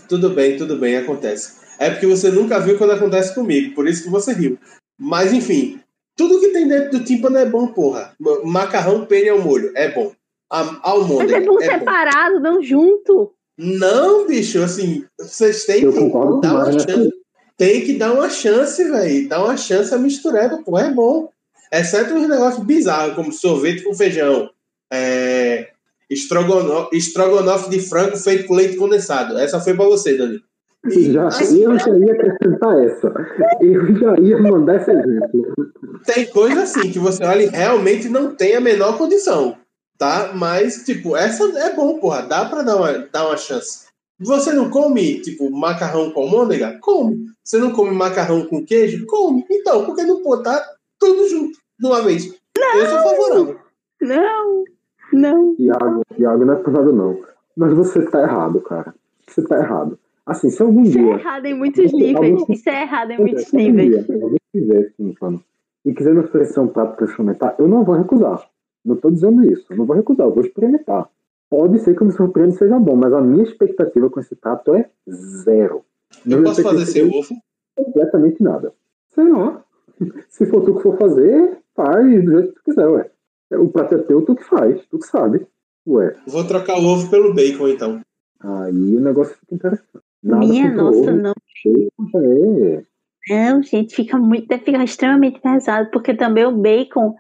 [0.09, 1.61] tudo bem, tudo bem, acontece.
[1.78, 4.59] É porque você nunca viu quando acontece comigo, por isso que você riu.
[4.98, 5.80] Mas, enfim,
[6.17, 8.15] tudo que tem dentro do tímpano é bom, porra.
[8.19, 10.13] Ma- Macarrão, pênis ao molho, é bom.
[10.51, 11.79] A- Mas Almôndega, é bom é bom.
[11.79, 13.33] separado, não junto.
[13.57, 17.11] Não, bicho, assim, vocês têm Eu que concordo dar uma nessa chance.
[17.57, 19.29] Tem que dar uma chance, velho.
[19.29, 21.29] Dar uma chance a mistureba, pô, é bom.
[21.73, 24.51] Exceto uns negócios bizarros, como sorvete com feijão.
[24.93, 25.69] É...
[26.09, 26.89] Estrogono...
[26.93, 29.39] Estrogonofe de frango feito com leite condensado.
[29.39, 30.43] Essa foi pra você, Dani.
[30.87, 33.12] Já, eu já ia acrescentar essa.
[33.61, 35.72] Eu já ia mandar esse exemplo.
[36.07, 39.57] tem coisa assim que você olha e realmente não tem a menor condição,
[39.99, 40.33] tá?
[40.35, 42.22] Mas, tipo, essa é bom, porra.
[42.22, 43.91] Dá pra dar uma, dar uma chance.
[44.18, 46.78] Você não come, tipo, macarrão com almôndega?
[46.81, 47.26] Come.
[47.45, 49.05] Você não come macarrão com queijo?
[49.07, 49.45] Come.
[49.51, 50.62] Então, por que não botar
[50.99, 52.26] tudo junto de uma vez?
[52.74, 53.59] Eu sou favorável.
[54.01, 54.64] Não,
[55.12, 55.55] não.
[55.57, 57.20] Tiago, Tiago não é pesado, não.
[57.57, 58.95] Mas você tá errado, cara.
[59.26, 59.99] Você tá errado.
[60.31, 61.12] Assim, se algum Isso é dia.
[61.14, 62.45] errado em muitos níveis.
[62.49, 64.07] Isso é errado em muitos se níveis.
[64.07, 65.45] dia alguém quiser tímpano
[65.85, 68.49] e quiser me oferecer um prato para experimentar, eu não vou recusar.
[68.85, 69.66] Não tô dizendo isso.
[69.70, 71.09] Eu não vou recusar, eu vou experimentar.
[71.51, 74.37] Pode ser que eu me surpreenda e seja bom, mas a minha expectativa com esse
[74.37, 75.85] prato é zero.
[76.24, 77.35] Eu Minha posso fazer seu ovo?
[77.76, 78.72] é completamente nada.
[79.09, 79.64] Sei lá.
[80.28, 83.11] Se for tu que for fazer, faz do jeito que tu quiser, ué.
[83.53, 85.45] O prato é teu, tu que faz, tu que sabe.
[85.87, 88.01] Ué, Vou trocar o ovo pelo bacon, então.
[88.39, 89.89] aí o negócio fica interessante.
[90.23, 91.33] Nada Minha nossa, não.
[92.16, 92.83] é.
[93.29, 97.14] Não, gente, fica muito, deve ficar extremamente pesado, porque também o bacon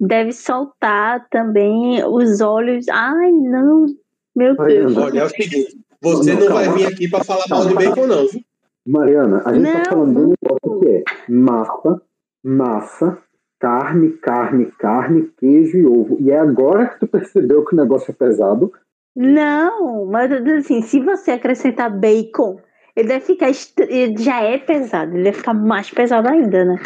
[0.00, 2.88] deve soltar também os olhos.
[2.88, 3.86] Ai, não,
[4.34, 4.96] meu Deus.
[4.96, 5.78] Olha, é o seguinte.
[6.00, 8.40] Você Não, não, vai vir aqui pra falar mal de bacon, não, viu?
[8.84, 9.82] Mariana, a gente Não.
[9.82, 12.02] tá falando de um negócio que é massa,
[12.42, 13.18] massa,
[13.60, 16.16] carne, carne, carne, queijo e ovo.
[16.20, 18.72] E é agora que tu percebeu que o negócio é pesado.
[19.14, 22.58] Não, mas assim, se você acrescentar bacon,
[22.96, 23.50] ele deve ficar.
[23.88, 26.76] Ele já é pesado, ele deve ficar mais pesado ainda, né?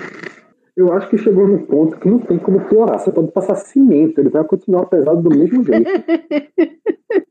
[0.77, 2.99] Eu acho que chegou num ponto que não tem como piorar.
[2.99, 5.91] Você pode passar cimento, ele vai continuar pesado do mesmo jeito.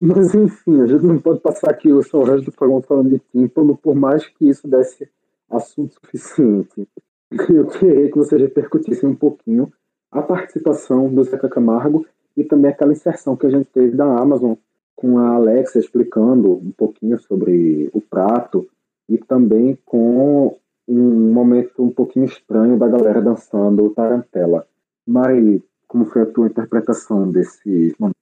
[0.00, 3.18] Mas enfim, a gente não pode passar aqui o seu resto do programa falando de
[3.18, 5.08] tímpano, por mais que isso desse
[5.50, 6.86] assunto suficiente.
[7.32, 9.72] Eu queria que vocês repercutissem um pouquinho
[10.12, 12.06] a participação do Zeca Camargo
[12.36, 14.54] e também aquela inserção que a gente teve da Amazon
[14.94, 18.68] com a Alexa explicando um pouquinho sobre o prato
[19.08, 20.58] e também com
[20.88, 24.66] um momento um pouquinho estranho da galera dançando o Tarantela.
[25.06, 28.16] Mari, como foi a tua interpretação desse momento?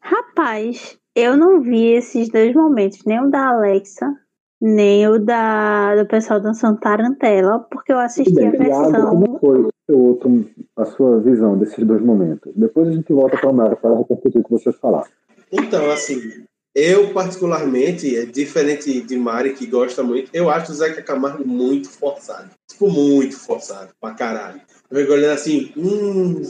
[0.00, 4.14] Rapaz, eu não vi esses dois momentos, nem o da Alexa,
[4.60, 9.10] nem o da, do pessoal dançando Tarantela, porque eu assisti a Tiago, versão.
[9.10, 12.52] como foi outro, a sua visão desses dois momentos?
[12.54, 15.08] Depois a gente volta para a Mara para repercutir o que vocês falaram.
[15.50, 21.02] Então, assim, eu particularmente, é diferente de Mari, que gosta muito, eu acho o Zeca
[21.02, 22.50] Camargo muito forçado.
[22.68, 24.60] Tipo, muito forçado, pra caralho.
[24.90, 26.42] Eu fico olhando assim, hum,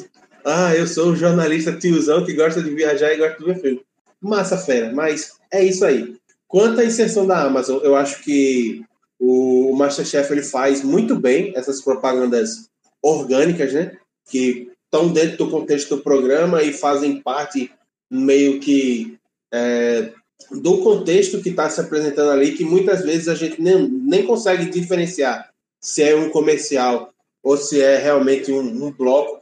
[0.44, 3.82] Ah, eu sou o jornalista tiozão que gosta de viajar e gosta de ver filme.
[4.20, 6.16] Massa fera, mas é isso aí.
[6.48, 8.84] Quanto à inserção da Amazon, eu acho que
[9.18, 12.68] o Masterchef ele faz muito bem essas propagandas
[13.02, 13.96] orgânicas, né?
[14.30, 17.70] Que estão dentro do contexto do programa e fazem parte
[18.10, 19.18] meio que
[19.52, 20.12] é,
[20.50, 24.70] do contexto que está se apresentando ali, que muitas vezes a gente nem, nem consegue
[24.70, 25.50] diferenciar
[25.80, 29.40] se é um comercial ou se é realmente um, um bloco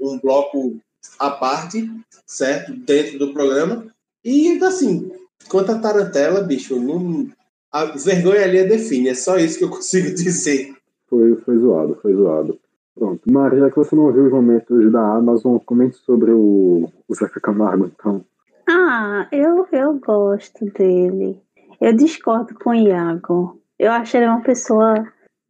[0.00, 0.78] um bloco
[1.18, 1.88] à parte,
[2.26, 2.74] certo?
[2.74, 3.86] Dentro do programa.
[4.24, 5.12] E assim,
[5.48, 7.30] quanto Tarantela, bicho, não,
[7.70, 10.74] a vergonha ali é define, é só isso que eu consigo dizer.
[11.08, 12.59] Foi, foi zoado, foi zoado.
[12.94, 13.20] Pronto.
[13.30, 17.40] Maria, já que você não viu os momentos da Amazon, comente sobre o, o Zeca
[17.40, 18.24] Camargo, então.
[18.68, 21.40] Ah, eu, eu gosto dele.
[21.80, 23.58] Eu discordo com o Iago.
[23.78, 24.94] Eu acho ele uma pessoa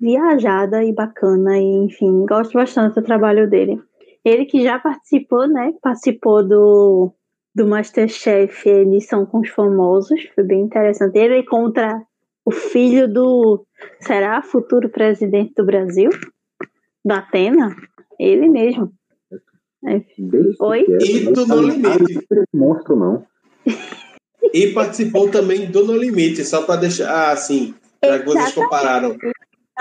[0.01, 3.82] viajada e bacana, e enfim, gosto bastante do trabalho dele.
[4.24, 5.74] Ele que já participou, né?
[5.82, 7.12] Participou do,
[7.55, 11.18] do Masterchef edição com os famosos, foi bem interessante.
[11.18, 12.01] Ele contra
[12.45, 13.66] o filho do,
[14.01, 16.11] será, futuro presidente do Brasil?
[17.05, 17.77] Da Atena?
[18.19, 18.93] Ele mesmo.
[20.61, 20.87] Oi?
[21.01, 22.27] E do No Limite.
[22.53, 23.27] Monstro, não.
[24.53, 27.75] E participou também do No Limite, só para deixar assim,
[28.05, 29.17] já que vocês compararam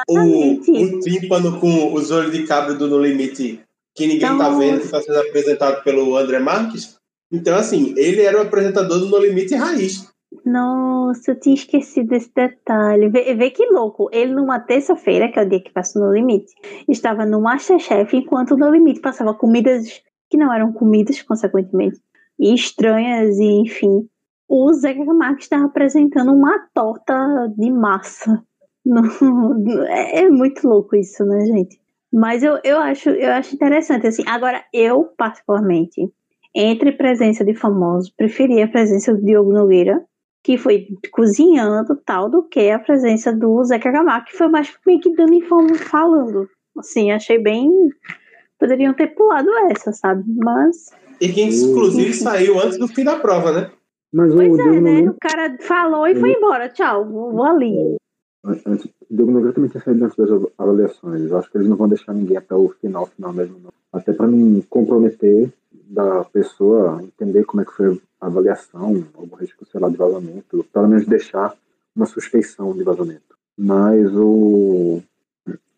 [0.07, 3.61] o, o tímpano com os olhos de cabra do No Limite,
[3.95, 6.97] que ninguém tá então, tá vendo, que está sendo apresentado pelo André Marques.
[7.31, 10.08] Então, assim, ele era o apresentador do No Limite Raiz.
[10.45, 13.09] Nossa, eu tinha esquecido desse detalhe.
[13.09, 14.09] Vê, vê que louco.
[14.11, 16.53] Ele, numa terça-feira, que é o dia que passou no limite,
[16.87, 21.99] estava no Masterchef, enquanto no limite passava comidas que não eram comidas, consequentemente,
[22.39, 24.07] e estranhas, e enfim.
[24.47, 27.13] O Zeca Camargo estava apresentando uma torta
[27.57, 28.43] de massa.
[29.89, 31.79] é, é muito louco isso, né, gente?
[32.11, 34.23] Mas eu, eu, acho, eu acho interessante, assim.
[34.27, 36.11] Agora, eu, particularmente,
[36.55, 40.03] entre presença de famosos, preferia a presença do Diogo Nogueira,
[40.43, 44.99] que foi cozinhando tal, do que a presença do Zeca Camargo, que foi mais meio
[44.99, 46.47] que dando informe falando.
[46.77, 47.69] Assim, achei bem.
[48.57, 50.23] Poderiam ter pulado essa, sabe?
[50.37, 50.91] Mas.
[51.19, 53.71] E que inclusive saiu antes do fim da prova, né?
[54.13, 55.09] Mas pois o é, né?
[55.09, 56.69] O cara falou e foi embora.
[56.69, 57.97] Tchau, vou, vou ali.
[58.43, 61.29] Antes, o Diogo Nogueira também tinha saído das avaliações.
[61.29, 63.59] Eu acho que eles não vão deixar ninguém até o final, final mesmo.
[63.59, 63.71] Não.
[63.91, 65.51] Até para não comprometer
[65.89, 70.63] da pessoa entender como é que foi a avaliação, algum risco, sei lá, de vazamento,
[70.71, 71.55] pelo menos deixar
[71.95, 73.35] uma suspeição de vazamento.
[73.57, 75.01] Mas o,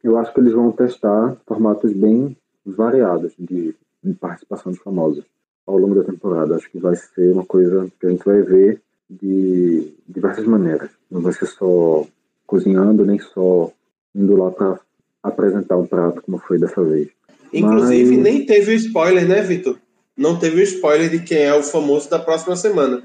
[0.03, 2.35] eu acho que eles vão testar formatos bem
[2.65, 5.23] variados de, de participação de famosos
[5.65, 6.55] ao longo da temporada.
[6.55, 10.89] Acho que vai ser uma coisa que a gente vai ver de diversas maneiras.
[11.09, 12.05] Não vai ser só
[12.45, 13.71] cozinhando, nem só
[14.13, 14.79] indo lá para
[15.23, 17.09] apresentar um prato, como foi dessa vez.
[17.53, 18.23] Inclusive, Mas...
[18.23, 19.77] nem teve o spoiler, né, Vitor?
[20.17, 23.03] Não teve o spoiler de quem é o famoso da próxima semana.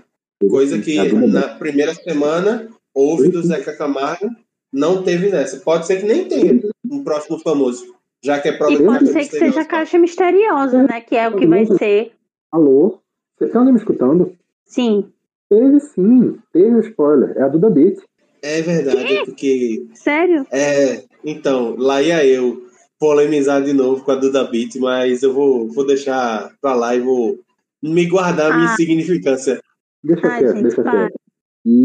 [0.51, 0.97] Coisa que
[1.27, 4.29] na primeira semana houve do Zeca Camargo,
[4.73, 5.59] não teve nessa.
[5.59, 9.21] Pode ser que nem tenha um próximo famoso, já que é prova E pode ser
[9.21, 11.01] que seja caixa misteriosa, né?
[11.01, 12.13] Que é o que vai ser.
[12.53, 13.01] Alô?
[13.39, 14.37] Você tá me escutando?
[14.65, 15.11] Sim.
[15.49, 17.37] Teve sim, teve um spoiler.
[17.37, 17.99] É a Duda Beat.
[18.43, 19.25] É verdade, que?
[19.25, 19.87] porque.
[19.95, 20.47] Sério?
[20.51, 22.67] É, então, lá ia eu
[22.99, 27.01] polemizar de novo com a Duda Beat, mas eu vou, vou deixar pra lá e
[27.01, 27.39] vou
[27.83, 28.77] me guardar a minha ah.
[28.77, 29.61] significância.
[30.03, 31.11] Deixa Ai, quieto, gente, deixa para.
[31.11, 31.21] quieto.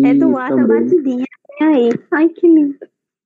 [0.05, 0.83] Eduardo também...
[0.83, 1.25] batidinha
[1.61, 1.89] aí.
[2.11, 2.77] Ai, que lindo.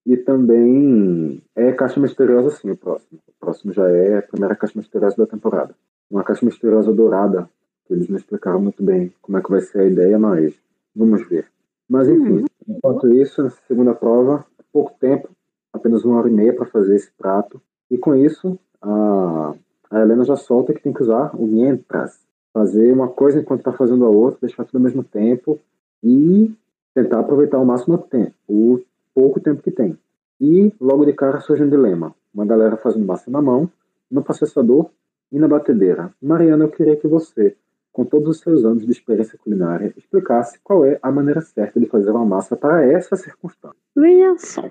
[0.05, 3.19] E também é Caixa Misteriosa, sim, o próximo.
[3.27, 5.75] O próximo já é a primeira Caixa Misteriosa da temporada.
[6.09, 7.49] Uma Caixa Misteriosa dourada,
[7.85, 10.53] que eles não explicaram muito bem como é que vai ser a ideia, mas
[10.95, 11.47] vamos ver.
[11.89, 12.45] Mas enfim, uhum.
[12.67, 15.29] enquanto isso, segunda prova, pouco tempo,
[15.73, 17.61] apenas uma hora e meia para fazer esse prato.
[17.89, 19.53] E com isso, a,
[19.91, 22.19] a Helena já solta que tem que usar o mientras.
[22.53, 25.59] Fazer uma coisa enquanto está fazendo a outra, deixar tudo ao mesmo tempo
[26.03, 26.53] e
[26.93, 28.79] tentar aproveitar o máximo tempo, o
[29.13, 29.97] pouco tempo que tem.
[30.39, 32.15] E logo de cara surge um dilema.
[32.33, 33.69] Uma galera fazendo massa na mão,
[34.09, 34.89] no processador
[35.31, 36.13] e na batedeira.
[36.21, 37.55] Mariana, eu queria que você
[37.95, 41.85] com todos os seus anos de experiência culinária, explicasse qual é a maneira certa de
[41.85, 43.79] fazer uma massa para essa circunstância.
[43.95, 44.69] Veja só,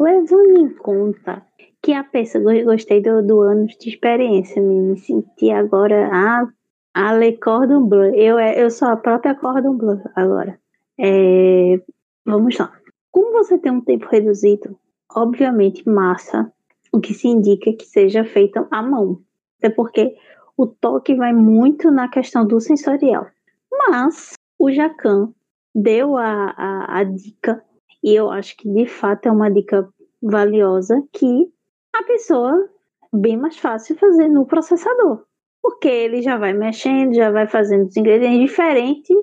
[0.00, 1.40] levando em conta
[1.82, 6.46] que a pessoa gostei do, do anos de experiência, me senti agora a,
[6.94, 8.14] a Le Cordon Bleu.
[8.14, 10.58] Eu, é, eu sou a própria Cordon Bleu agora.
[10.98, 11.80] É,
[12.24, 12.72] vamos lá.
[13.10, 14.78] Como você tem um tempo reduzido,
[15.12, 16.52] obviamente massa,
[16.92, 19.20] o que se indica que seja feita à mão.
[19.58, 20.14] Até porque
[20.56, 23.26] o toque vai muito na questão do sensorial.
[23.70, 25.32] Mas o Jacan
[25.74, 27.62] deu a, a, a dica,
[28.02, 29.88] e eu acho que de fato é uma dica
[30.22, 31.51] valiosa, que
[31.94, 32.68] a pessoa
[33.12, 35.24] bem mais fácil fazer no processador.
[35.62, 39.14] Porque ele já vai mexendo, já vai fazendo os ingredientes diferente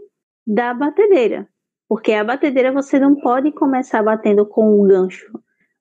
[0.48, 1.48] da batedeira.
[1.88, 5.26] Porque a batedeira você não pode começar batendo com um gancho.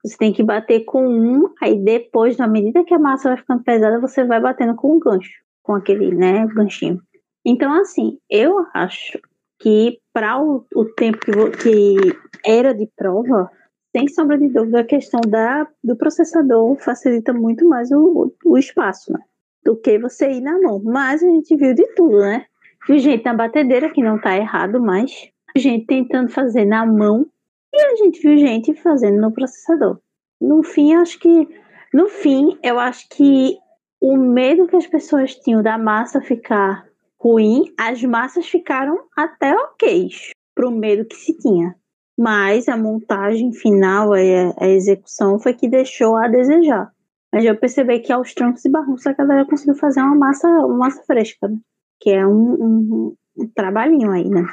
[0.05, 3.63] Você tem que bater com um, aí depois, na medida que a massa vai ficando
[3.63, 5.31] pesada, você vai batendo com um gancho,
[5.63, 7.01] com aquele, né, ganchinho.
[7.45, 9.19] Então, assim, eu acho
[9.59, 11.33] que para o, o, tempo que,
[11.63, 13.51] que, era de prova,
[13.95, 19.13] sem sombra de dúvida, a questão da, do processador facilita muito mais o, o, espaço,
[19.13, 19.21] né?
[19.65, 20.81] Do que você ir na mão.
[20.85, 22.45] Mas a gente viu de tudo, né?
[22.87, 27.27] Viu gente na batedeira, que não tá errado, mas gente tentando fazer na mão
[27.73, 29.99] e a gente viu gente fazendo no processador.
[30.41, 31.49] No fim, acho que
[31.93, 33.59] no fim, eu acho que
[34.01, 36.87] o medo que as pessoas tinham da massa ficar
[37.19, 40.09] ruim, as massas ficaram até ok
[40.55, 41.75] para o medo que se tinha.
[42.19, 46.93] Mas a montagem final, a, execução, foi que deixou a desejar.
[47.33, 50.79] Mas eu percebi que aos trancos e barrancos a galera conseguiu fazer uma massa, uma
[50.79, 51.57] massa fresca, né?
[52.01, 54.45] que é um, um, um trabalhinho aí, né?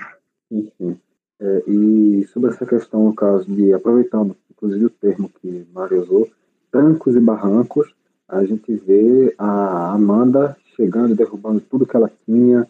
[0.51, 0.95] Uhum.
[1.39, 6.29] É, e sobre essa questão, no caso de, aproveitando inclusive o termo que Mário usou,
[6.71, 7.93] trancos e barrancos,
[8.27, 12.67] a gente vê a Amanda chegando e derrubando tudo que ela tinha,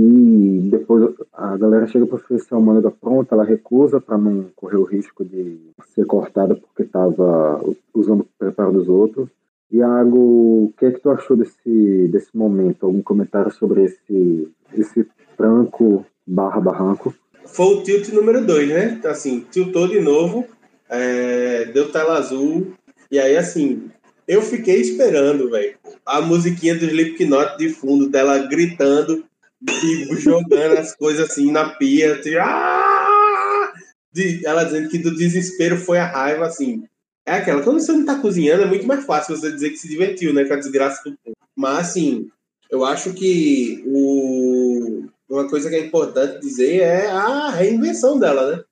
[0.00, 4.76] e depois a galera chega para oferecer uma moneda pronta, ela recusa para não correr
[4.76, 5.58] o risco de
[5.92, 7.60] ser cortada porque estava
[7.92, 9.28] usando o preparo dos outros.
[9.72, 12.86] Iago, o que é que tu achou desse, desse momento?
[12.86, 15.04] Algum comentário sobre esse, esse
[15.36, 17.12] tranco barra barranco?
[17.44, 18.96] foi o tilt número 2, né?
[18.98, 20.46] Então, assim, tiltou de novo,
[20.88, 22.72] é, deu tela azul,
[23.10, 23.90] e aí, assim,
[24.26, 25.74] eu fiquei esperando, velho,
[26.04, 29.24] a musiquinha do Slipknot de fundo, dela gritando
[29.66, 33.72] e jogando as coisas assim na pia, assim, ah!
[34.12, 36.84] de, ela dizendo que do desespero foi a raiva, assim.
[37.26, 39.88] É aquela, quando você não tá cozinhando, é muito mais fácil você dizer que se
[39.88, 41.36] divertiu, né, com a desgraça do povo.
[41.54, 42.28] Mas, assim,
[42.70, 48.64] eu acho que o, uma coisa que é importante dizer é a reinvenção dela, né?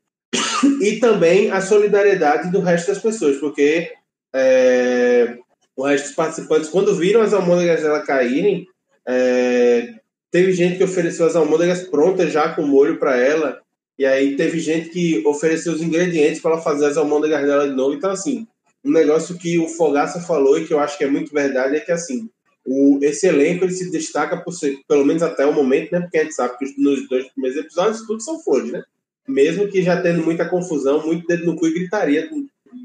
[0.83, 3.93] E também a solidariedade do resto das pessoas, porque
[4.35, 5.37] é,
[5.77, 8.67] o resto dos participantes, quando viram as almôndegas dela caírem,
[9.07, 9.95] é,
[10.31, 13.61] teve gente que ofereceu as almôndegas prontas já com molho para ela,
[13.99, 17.75] e aí teve gente que ofereceu os ingredientes para ela fazer as almôndegas dela de
[17.75, 17.95] novo.
[17.95, 18.47] Então, assim,
[18.85, 21.81] um negócio que o Fogaça falou e que eu acho que é muito verdade é
[21.81, 22.29] que, assim,
[22.67, 26.01] o, esse elenco ele se destaca por ser, pelo menos até o momento, né?
[26.01, 28.83] Porque a gente sabe que nos dois primeiros episódios tudo são flores, né?
[29.27, 32.29] Mesmo que já tendo muita confusão, muito dedo no cu e gritaria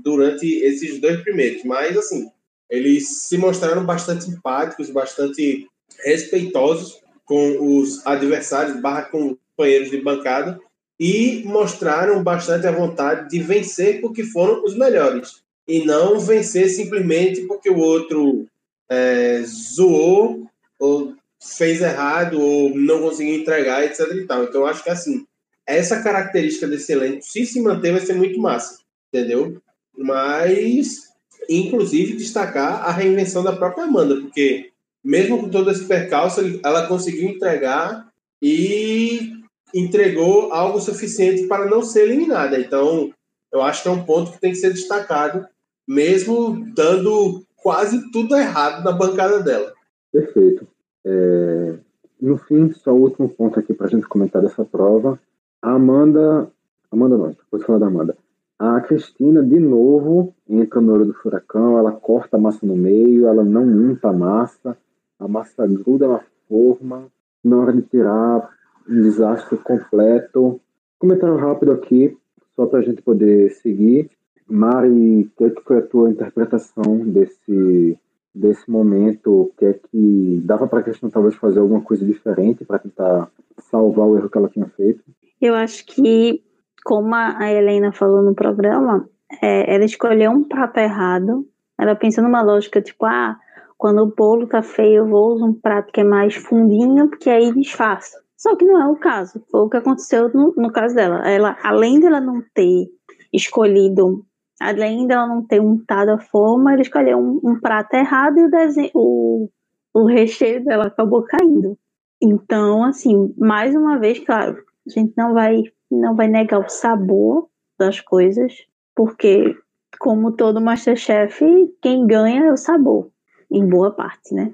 [0.04, 1.64] durante esses dois primeiros.
[1.66, 2.30] Mas, assim,
[2.70, 5.68] eles se mostraram bastante empáticos, bastante
[6.06, 7.01] respeitosos
[7.32, 10.59] com os adversários barra companheiros de bancada
[10.99, 17.39] e mostraram bastante a vontade de vencer porque foram os melhores e não vencer simplesmente
[17.47, 18.45] porque o outro
[18.89, 20.45] é, zoou
[20.77, 24.43] ou fez errado ou não conseguiu entregar, etc e tal.
[24.43, 25.25] Então, acho que assim,
[25.65, 28.77] essa característica desse elenco, se se manter, vai ser muito massa,
[29.07, 29.61] entendeu?
[29.97, 31.13] Mas,
[31.47, 34.70] inclusive, destacar a reinvenção da própria Amanda, porque
[35.04, 38.08] mesmo com todo esse percalço, ela conseguiu entregar
[38.41, 39.32] e
[39.74, 42.60] entregou algo suficiente para não ser eliminada.
[42.60, 43.12] Então,
[43.52, 45.45] eu acho que é um ponto que tem que ser destacado,
[45.88, 49.74] mesmo dando quase tudo errado na bancada dela.
[50.12, 50.68] Perfeito.
[51.06, 51.76] É,
[52.22, 55.20] no fim, só o último ponto aqui para a gente comentar dessa prova.
[55.62, 56.52] A Amanda.
[56.91, 58.18] Amanda não, depois falar da Amanda.
[58.60, 63.26] A Cristina, de novo, entra no olho do furacão, ela corta a massa no meio,
[63.26, 64.78] ela não unta a massa,
[65.22, 67.07] a massa gruda na forma,
[67.43, 68.49] na hora de tirar,
[68.89, 70.59] um desastre completo.
[70.97, 72.17] Comentário rápido aqui,
[72.55, 74.09] só para a gente poder seguir.
[74.49, 77.97] Mari, o que foi a tua interpretação desse,
[78.34, 79.43] desse momento?
[79.43, 83.30] O que é que dava para a questão talvez fazer alguma coisa diferente para tentar
[83.69, 85.03] salvar o erro que ela tinha feito?
[85.39, 86.43] Eu acho que,
[86.84, 89.07] como a Helena falou no programa,
[89.41, 91.47] é, ela escolheu um prato errado.
[91.80, 93.39] Ela pensa numa lógica tipo, ah,
[93.82, 97.32] quando o bolo tá feio, eu vou usar um prato que é mais fundinho, porque
[97.32, 98.21] aí disfarça.
[98.38, 99.43] Só que não é o caso.
[99.49, 101.27] Foi o que aconteceu no, no caso dela.
[101.27, 102.86] Ela, além dela não ter
[103.34, 104.23] escolhido
[104.59, 108.51] além dela não ter untado a forma, ele escolheu um, um prato errado e o,
[108.51, 109.49] desenho, o,
[109.91, 111.75] o recheio dela acabou caindo.
[112.21, 117.47] Então, assim, mais uma vez, claro, a gente não vai, não vai negar o sabor
[117.79, 118.53] das coisas,
[118.95, 119.57] porque,
[119.99, 121.43] como todo Masterchef,
[121.82, 123.09] quem ganha é o sabor,
[123.52, 124.54] em boa parte, né?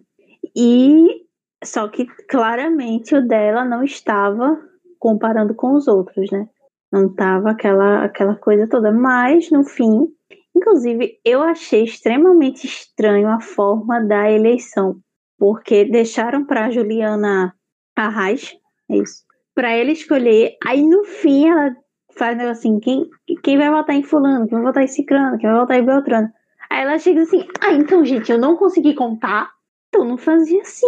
[0.56, 1.26] E
[1.64, 4.60] só que claramente o dela não estava
[5.00, 6.48] comparando com os outros, né?
[6.92, 8.92] Não tava aquela, aquela coisa toda.
[8.92, 10.08] Mas, no fim,
[10.56, 15.00] inclusive, eu achei extremamente estranho a forma da eleição.
[15.38, 17.54] porque deixaram para Juliana
[17.96, 18.58] Arraes,
[18.90, 19.24] é isso,
[19.54, 20.58] para ele escolher.
[20.66, 21.76] Aí no fim ela
[22.18, 23.06] faz assim, quem,
[23.44, 26.30] quem vai votar em fulano, quem vai votar em ciclano, quem vai votar em beltrano.
[26.70, 29.52] Aí ela chega assim, ah, então gente, eu não consegui contar,
[29.88, 30.88] então não fazia assim,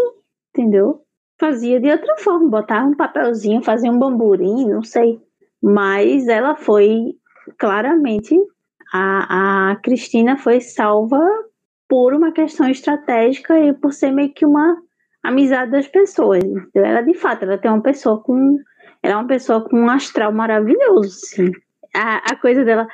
[0.53, 1.01] entendeu?
[1.39, 5.21] Fazia de outra forma, botava um papelzinho, fazia um bamburim, não sei.
[5.61, 7.15] Mas ela foi
[7.57, 8.36] claramente
[8.91, 11.19] a, a Cristina foi salva
[11.88, 14.77] por uma questão estratégica e por ser meio que uma
[15.23, 16.43] amizade das pessoas.
[16.73, 18.57] Ela, de fato, ela tem uma pessoa com.
[19.01, 21.51] Ela é uma pessoa com um astral maravilhoso, sim.
[21.95, 22.88] A, a coisa dela,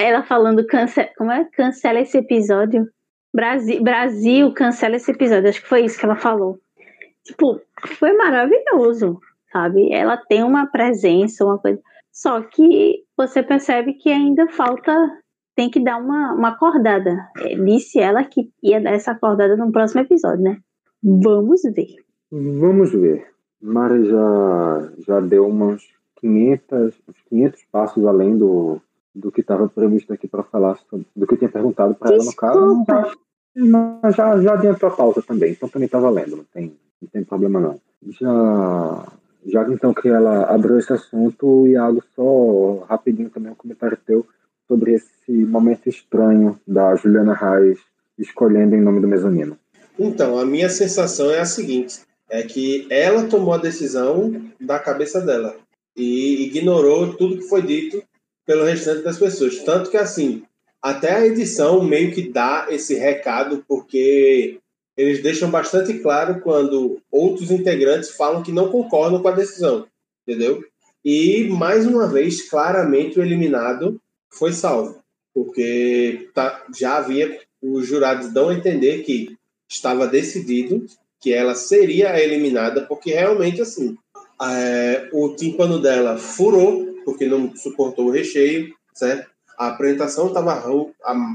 [0.00, 1.44] ela falando, cancela, como é?
[1.44, 2.86] Cancela esse episódio.
[3.34, 5.48] Brasil, Brasil, cancela esse episódio.
[5.48, 6.58] Acho que foi isso que ela falou.
[7.24, 7.60] Tipo,
[7.98, 9.20] foi maravilhoso,
[9.52, 9.92] sabe?
[9.92, 11.80] Ela tem uma presença, uma coisa.
[12.10, 14.92] Só que você percebe que ainda falta
[15.54, 17.28] tem que dar uma, uma acordada.
[17.38, 20.58] É, disse ela que ia dar essa acordada no próximo episódio, né?
[21.02, 21.96] Vamos ver.
[22.30, 23.26] Vamos ver.
[23.60, 25.82] Mari já, já deu umas
[26.20, 28.80] 500, uns 500 passos além do,
[29.18, 32.24] do que estava previsto aqui para falar, sobre, do que eu tinha perguntado para ela
[32.24, 32.84] no caso.
[33.56, 37.24] Mas já, já adiantou a pauta também, então também está valendo, não tem, não tem
[37.24, 37.80] problema não.
[38.20, 39.12] Já,
[39.44, 44.24] já então que ela abriu esse assunto, Iago, só rapidinho também um comentário teu
[44.68, 47.80] sobre esse momento estranho da Juliana Reis
[48.18, 49.56] escolhendo em nome do mezanino?
[49.98, 52.00] Então, a minha sensação é a seguinte:
[52.30, 55.56] é que ela tomou a decisão da cabeça dela
[55.96, 58.02] e ignorou tudo que foi dito
[58.48, 59.58] pelo restante das pessoas.
[59.58, 60.42] Tanto que, assim,
[60.80, 64.58] até a edição meio que dá esse recado, porque
[64.96, 69.86] eles deixam bastante claro quando outros integrantes falam que não concordam com a decisão,
[70.26, 70.64] entendeu?
[71.04, 74.98] E, mais uma vez, claramente o eliminado foi salvo,
[75.34, 79.36] porque tá, já havia, os jurados dão a entender que
[79.68, 80.86] estava decidido
[81.20, 83.94] que ela seria eliminada, porque realmente, assim,
[84.40, 89.30] é, o tímpano dela furou, porque não suportou o recheio, certo?
[89.58, 90.62] A apresentação estava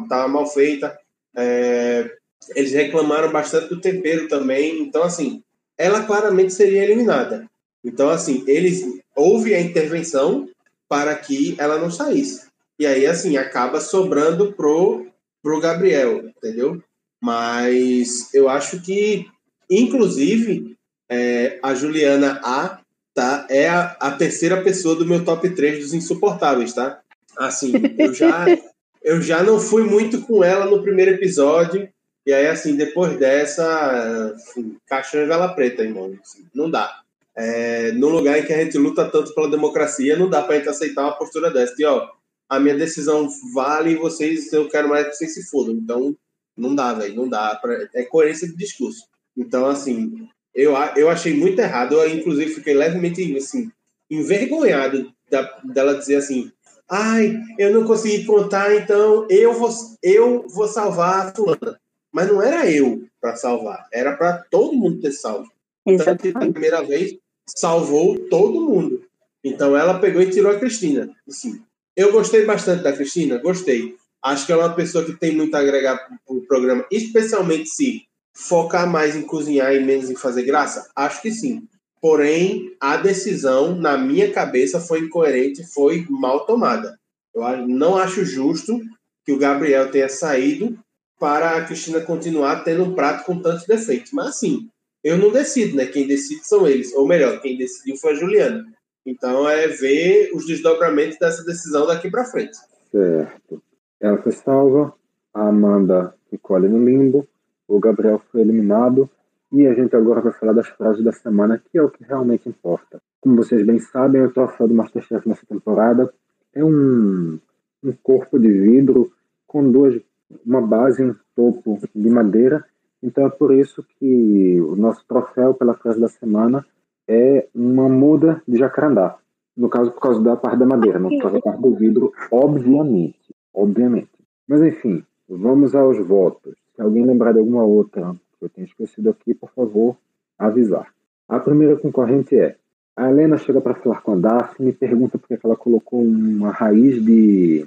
[0.07, 0.95] tava mal feita,
[1.35, 2.11] é,
[2.55, 5.41] eles reclamaram bastante do tempero também, então, assim,
[5.75, 7.49] ela claramente seria eliminada.
[7.83, 8.83] Então, assim, eles
[9.15, 10.47] houve a intervenção
[10.87, 12.45] para que ela não saísse.
[12.77, 15.07] E aí, assim, acaba sobrando pro,
[15.41, 16.79] pro Gabriel, entendeu?
[17.19, 19.25] Mas eu acho que,
[19.67, 20.77] inclusive,
[21.09, 22.82] é, a Juliana A
[23.13, 27.01] tá, é a, a, terceira pessoa do meu top 3 dos insuportáveis, tá?
[27.37, 28.45] Assim, eu já,
[29.03, 31.87] eu já não fui muito com ela no primeiro episódio.
[32.25, 36.17] E aí, assim, depois dessa, assim, caixão e vela preta, irmão.
[36.21, 37.01] Assim, não dá.
[37.35, 40.69] É, num lugar em que a gente luta tanto pela democracia, não dá pra gente
[40.69, 41.73] aceitar uma postura dessa.
[41.77, 42.07] E, ó,
[42.47, 45.73] a minha decisão vale e vocês, eu quero mais que vocês se fodam.
[45.73, 46.15] Então,
[46.55, 47.55] não dá, velho, não dá.
[47.55, 49.05] Pra, é coerência de discurso.
[49.35, 51.95] Então, assim, eu, eu achei muito errado.
[51.95, 53.71] Eu, inclusive, fiquei levemente, assim,
[54.09, 56.51] envergonhado da, dela dizer assim,
[56.89, 59.69] ai, eu não consegui contar, então eu vou,
[60.01, 61.79] eu vou salvar a fulana.
[62.11, 65.51] Mas não era eu para salvar, era para todo mundo ter salvo.
[65.85, 66.27] Exatamente.
[66.27, 69.03] Então, a primeira vez, salvou todo mundo.
[69.43, 71.09] Então, ela pegou e tirou a Cristina.
[71.27, 71.61] Assim,
[71.95, 73.95] eu gostei bastante da Cristina, gostei.
[74.23, 77.67] Acho que ela é uma pessoa que tem muito a agregar para o programa, especialmente
[77.69, 80.89] se focar mais em cozinhar e menos em fazer graça.
[80.95, 81.67] Acho que sim.
[82.01, 86.97] Porém, a decisão, na minha cabeça, foi incoerente, foi mal tomada.
[87.33, 88.79] Eu não acho justo
[89.25, 90.77] que o Gabriel tenha saído
[91.19, 94.11] para a Cristina continuar tendo um prato com tantos defeitos.
[94.11, 94.67] Mas assim,
[95.03, 95.85] eu não decido, né?
[95.85, 96.93] Quem decide são eles.
[96.93, 98.65] Ou melhor, quem decidiu foi a Juliana.
[99.05, 102.57] Então é ver os desdobramentos dessa decisão daqui para frente.
[102.91, 103.61] Certo.
[103.99, 104.93] Ela foi salva,
[105.33, 107.27] a Amanda ficou ali no limbo,
[107.75, 109.09] o Gabriel foi eliminado
[109.51, 112.47] e a gente agora vai falar das frases da semana, que é o que realmente
[112.47, 113.01] importa.
[113.19, 116.13] Como vocês bem sabem, o troféu do Masterchef nessa temporada
[116.53, 117.39] é um,
[117.83, 119.11] um corpo de vidro
[119.47, 119.99] com duas,
[120.45, 122.63] uma base e um topo de madeira.
[123.01, 126.65] Então é por isso que o nosso troféu pela frase da semana
[127.07, 129.17] é uma muda de jacarandá.
[129.57, 132.11] No caso, por causa da parte da madeira, não por causa da parte do vidro,
[132.31, 133.35] obviamente.
[133.53, 134.11] Obviamente.
[134.47, 136.62] Mas enfim, vamos aos votos.
[136.75, 139.95] Se alguém lembrar de alguma outra que eu tenha esquecido aqui, por favor,
[140.37, 140.87] avisar.
[141.27, 142.55] A primeira concorrente é
[142.95, 146.51] a Helena chega para falar com a Daphne e pergunta por que ela colocou uma
[146.51, 147.65] raiz de,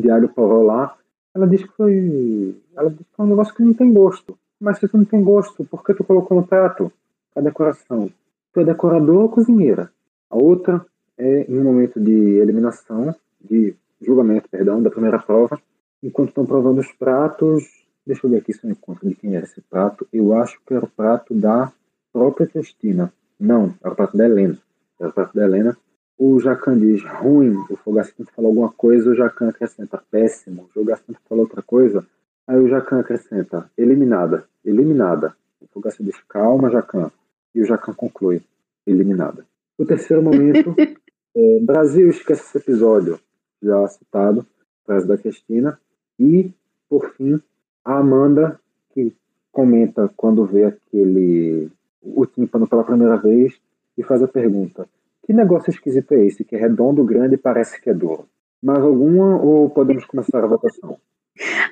[0.00, 0.30] de alho
[0.62, 0.96] lá.
[1.34, 2.54] Ela diz que foi.
[2.76, 4.38] Ela diz que foi um negócio que não tem gosto.
[4.60, 6.92] Mas se tu não tem gosto, por que tu colocou no prato?
[7.34, 8.10] A decoração
[8.52, 9.90] foi decoradora ou cozinheira.
[10.30, 10.84] A outra
[11.18, 15.60] é em um momento de eliminação, de julgamento, perdão, da primeira prova.
[16.02, 17.64] Enquanto estão provando os pratos,
[18.06, 20.06] Deixa eu ver aqui se eu encontro de quem era esse prato.
[20.12, 21.72] Eu acho que era o prato da
[22.12, 23.12] própria Cristina.
[23.38, 24.58] Não, era o prato da Helena.
[24.98, 25.76] Era o prato da Helena.
[26.18, 31.18] O Jacan diz ruim, o Fogacinto fala alguma coisa, o Jacan acrescenta péssimo, o Fogacinto
[31.26, 32.06] fala outra coisa,
[32.46, 35.34] aí o Jacan acrescenta eliminada, eliminada.
[35.62, 37.10] O Fogacinto diz calma, Jacan.
[37.54, 38.42] E o Jacan conclui,
[38.86, 39.46] eliminada.
[39.78, 40.74] O terceiro momento,
[41.34, 43.18] é, Brasil esquece esse episódio,
[43.62, 44.46] já citado,
[44.84, 45.80] frase da Cristina.
[46.18, 46.52] E,
[46.86, 47.40] por fim,
[47.84, 48.60] a Amanda,
[48.92, 49.14] que
[49.52, 51.70] comenta quando vê aquele
[52.02, 53.60] o tímpano pela primeira vez
[53.96, 54.88] e faz a pergunta:
[55.22, 58.26] que negócio esquisito é esse que é redondo, grande e parece que é duro?
[58.62, 60.98] Mais alguma ou podemos começar a votação?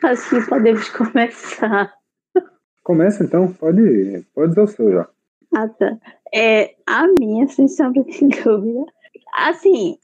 [0.02, 1.92] Acho que podemos começar.
[2.82, 5.08] Começa então, pode, pode dar o seu já.
[5.54, 5.98] Ah, tá.
[6.32, 8.84] É, a minha, sem sombra de dúvida.
[9.34, 9.98] Assim,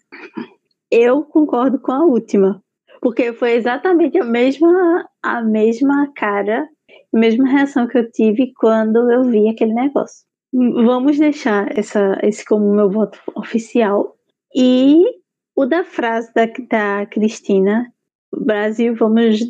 [0.91, 2.63] eu concordo com a última.
[3.01, 6.69] Porque foi exatamente a mesma, a mesma cara,
[7.13, 10.27] a mesma reação que eu tive quando eu vi aquele negócio.
[10.53, 14.15] Vamos deixar essa, esse como meu voto oficial.
[14.55, 15.03] E
[15.57, 17.91] o da frase da, da Cristina,
[18.33, 19.41] Brasil, vamos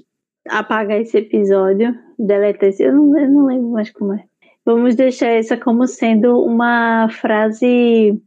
[0.48, 4.24] apagar esse episódio, deletar esse, eu não, eu não lembro mais como é.
[4.64, 8.18] Vamos deixar essa como sendo uma frase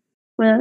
[0.41, 0.57] é?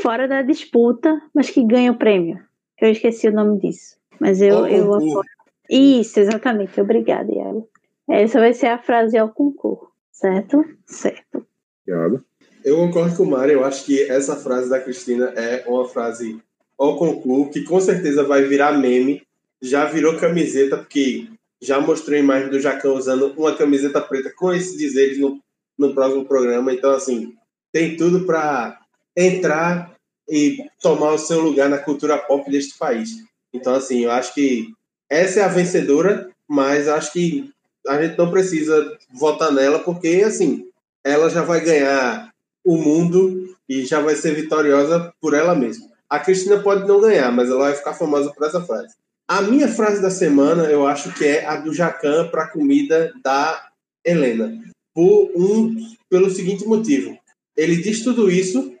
[0.00, 2.40] fora da disputa, mas que ganha o prêmio.
[2.80, 3.96] Eu esqueci o nome disso.
[4.18, 4.66] Mas eu.
[4.66, 5.33] eu apoio.
[5.68, 6.80] Isso, exatamente.
[6.80, 7.68] Obrigada, Iago.
[8.08, 10.64] Essa vai ser a frase ao concurso, certo?
[10.86, 11.46] Certo.
[11.86, 12.22] Iago.
[12.64, 13.54] Eu concordo com o Mário.
[13.54, 16.40] Eu acho que essa frase da Cristina é uma frase
[16.78, 19.22] ao concurso que com certeza vai virar meme.
[19.60, 21.28] Já virou camiseta, porque
[21.60, 25.40] já mostrei a imagem do Jacão usando uma camiseta preta com esses dizeres no,
[25.78, 26.72] no próximo programa.
[26.72, 27.34] Então, assim,
[27.72, 28.78] tem tudo para
[29.16, 29.94] entrar
[30.28, 33.10] e tomar o seu lugar na cultura pop deste país.
[33.52, 34.68] Então, assim, eu acho que
[35.10, 37.50] essa é a vencedora, mas acho que
[37.86, 40.66] a gente não precisa votar nela, porque, assim,
[41.04, 42.32] ela já vai ganhar
[42.64, 45.86] o mundo e já vai ser vitoriosa por ela mesma.
[46.08, 48.94] A Cristina pode não ganhar, mas ela vai ficar famosa por essa frase.
[49.28, 53.12] A minha frase da semana, eu acho que é a do Jacan para a comida
[53.22, 53.68] da
[54.04, 54.62] Helena.
[54.94, 55.74] Por um,
[56.08, 57.18] pelo seguinte motivo.
[57.56, 58.74] Ele diz tudo isso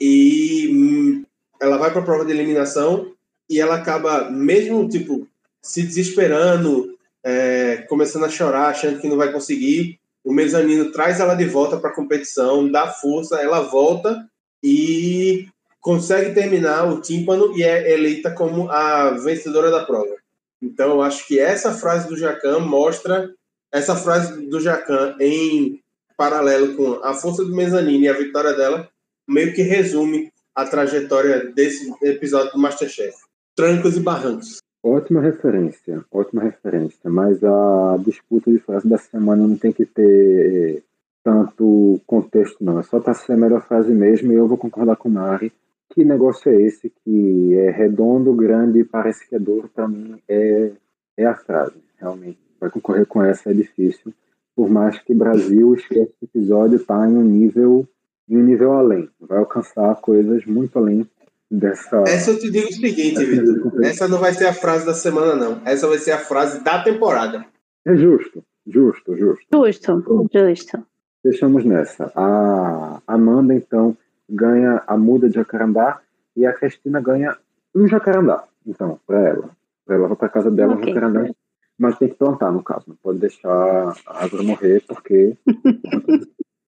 [0.00, 1.24] e hum,
[1.60, 3.12] ela vai para a prova de eliminação
[3.48, 5.26] e ela acaba, mesmo tipo,
[5.68, 10.00] se desesperando, é, começando a chorar, achando que não vai conseguir.
[10.24, 14.26] O mezanino traz ela de volta para a competição, dá força, ela volta
[14.62, 15.46] e
[15.78, 20.16] consegue terminar o tímpano e é eleita como a vencedora da prova.
[20.60, 23.30] Então, eu acho que essa frase do Jacan mostra
[23.70, 25.80] essa frase do Jacan em
[26.16, 28.88] paralelo com a força do mezanino e a vitória dela,
[29.26, 33.14] meio que resume a trajetória desse episódio do Masterchef.
[33.54, 34.58] Trancos e barrancos.
[34.82, 37.10] Ótima referência, ótima referência.
[37.10, 40.84] Mas a disputa de frase da semana não tem que ter
[41.24, 42.78] tanto contexto, não.
[42.78, 44.32] É só para ser a melhor frase mesmo.
[44.32, 45.52] E eu vou concordar com o Mari.
[45.90, 49.68] Que negócio é esse que é redondo, grande e parece que é duro?
[49.68, 50.70] Para mim é,
[51.16, 52.38] é a frase, realmente.
[52.60, 54.12] Vai concorrer com essa é difícil.
[54.54, 57.86] Por mais que Brasil esquece esse episódio, está em um nível
[58.28, 59.08] em um nível além.
[59.18, 61.08] Vai alcançar coisas muito além
[61.50, 62.04] dessa.
[62.06, 63.84] Essa eu te digo o seguinte, Vitor.
[63.84, 65.62] Essa não vai ser a frase da semana, não.
[65.64, 67.44] Essa vai ser a frase da temporada.
[67.86, 69.46] É justo, justo, justo.
[69.52, 70.86] Justo, justo.
[71.24, 72.12] Deixamos nessa.
[72.14, 73.96] A Amanda, então,
[74.28, 76.00] ganha a muda de jacarandá
[76.36, 77.36] e a Cristina ganha
[77.74, 78.44] um jacarandá.
[78.66, 79.50] Então, para ela.
[79.84, 80.84] Para ela vai para casa dela okay.
[80.84, 81.30] um jacarandá.
[81.78, 82.84] Mas tem que plantar, no caso.
[82.88, 86.26] Não pode deixar a árvore morrer, porque é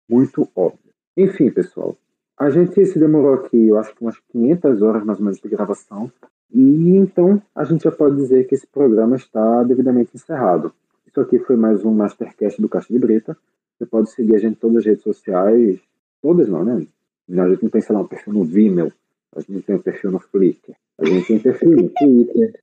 [0.08, 0.92] muito óbvio.
[1.16, 1.96] Enfim, pessoal,
[2.38, 5.48] a gente se demorou aqui, eu acho que umas 500 horas mais ou menos de
[5.48, 6.10] gravação.
[6.52, 10.72] E então a gente já pode dizer que esse programa está devidamente encerrado.
[11.06, 13.36] Isso aqui foi mais um Mastercast do Caixa de Brita.
[13.76, 15.80] Você pode seguir a gente em todas as redes sociais.
[16.22, 16.86] Todas não, né?
[17.30, 18.92] A gente não tem, sei lá, um perfil no Vimeo.
[19.34, 20.74] A gente tem um perfil no Flickr.
[20.98, 22.60] A gente tem perfil no Twitter,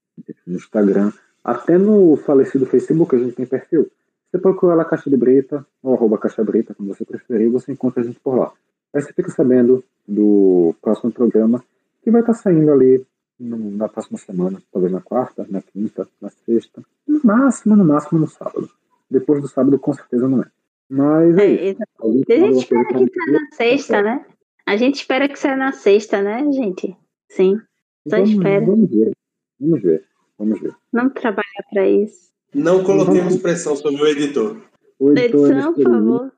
[0.47, 1.11] no Instagram.
[1.43, 3.91] Até no falecido Facebook a gente tem perfil.
[4.31, 8.01] Você procura lá Caixa de Brita, ou arroba Caixa Brita, como você preferir, você encontra
[8.01, 8.51] a gente por lá.
[8.95, 11.61] Aí você fica sabendo do próximo programa,
[12.01, 13.05] que vai estar saindo ali
[13.37, 18.21] no, na próxima semana, talvez na quarta, na quinta, na sexta, no máximo, no máximo
[18.21, 18.69] no sábado.
[19.11, 20.45] Depois do sábado, com certeza não é.
[20.89, 21.37] Mas.
[21.37, 24.25] É, é a gente espera que saia na sexta, né?
[24.65, 26.95] A gente espera que saia na sexta, né, gente?
[27.27, 27.59] Sim.
[28.07, 28.65] Só vamos, espera.
[28.65, 29.11] Vamos ver.
[29.59, 30.03] Vamos ver.
[30.39, 30.73] Vamos ver.
[30.93, 32.31] Não trabalha para isso.
[32.53, 34.61] Não coloquemos pressão sobre o editor.
[34.97, 36.31] O editor edição, por favor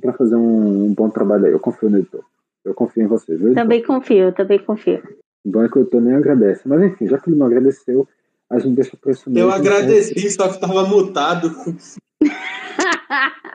[0.00, 1.52] para fazer um, um, bom trabalho aí.
[1.52, 2.24] Eu confio no editor.
[2.64, 3.38] Eu confio em vocês.
[3.38, 5.02] Viu, também confio, também confio.
[5.44, 6.68] O bom é que o editor nem agradece.
[6.68, 8.06] Mas enfim, já que ele não agradeceu,
[8.50, 9.48] a gente deixa por isso mesmo.
[9.48, 11.50] Eu agradeci, só que estava mutado.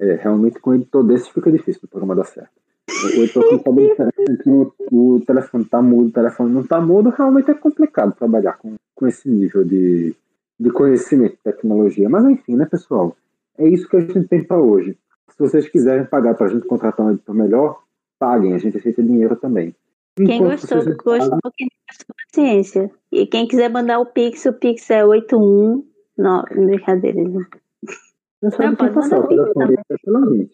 [0.00, 2.48] É, realmente com um editor desse fica difícil o programa dar certo.
[2.88, 6.66] O editor que sabe a diferença entre o, o telefone tá mudo o telefone não
[6.66, 10.14] tá mudo, realmente é complicado trabalhar com, com esse nível de,
[10.58, 12.08] de conhecimento de tecnologia.
[12.08, 13.14] Mas enfim, né, pessoal?
[13.58, 14.96] É isso que a gente tem para hoje.
[15.30, 17.82] Se vocês quiserem pagar para a gente contratar um editor melhor,
[18.18, 19.74] paguem, a gente aceita dinheiro também.
[20.16, 22.90] Quem Enquanto gostou, gostou, quem tem paciência.
[23.10, 25.84] E quem quiser mandar o Pix, o Pix é 81.
[26.18, 27.22] Não, brincadeira.
[27.22, 27.40] Não,
[28.42, 30.50] não pode mandar o Pix também.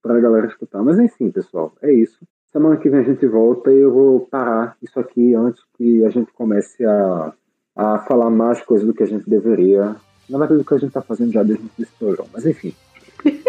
[0.00, 0.82] Para a galera escutar.
[0.82, 2.18] Mas enfim, pessoal, é isso.
[2.52, 6.10] Semana que vem a gente volta e eu vou parar isso aqui antes que a
[6.10, 7.32] gente comece a,
[7.76, 9.96] a falar mais coisas do que a gente deveria.
[10.30, 12.30] Na verdade, do que a gente está fazendo já desde o início do programa.
[12.32, 12.74] Mas enfim.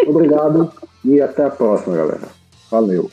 [0.07, 0.71] Obrigado
[1.05, 2.27] e até a próxima, galera.
[2.69, 3.09] Valeu.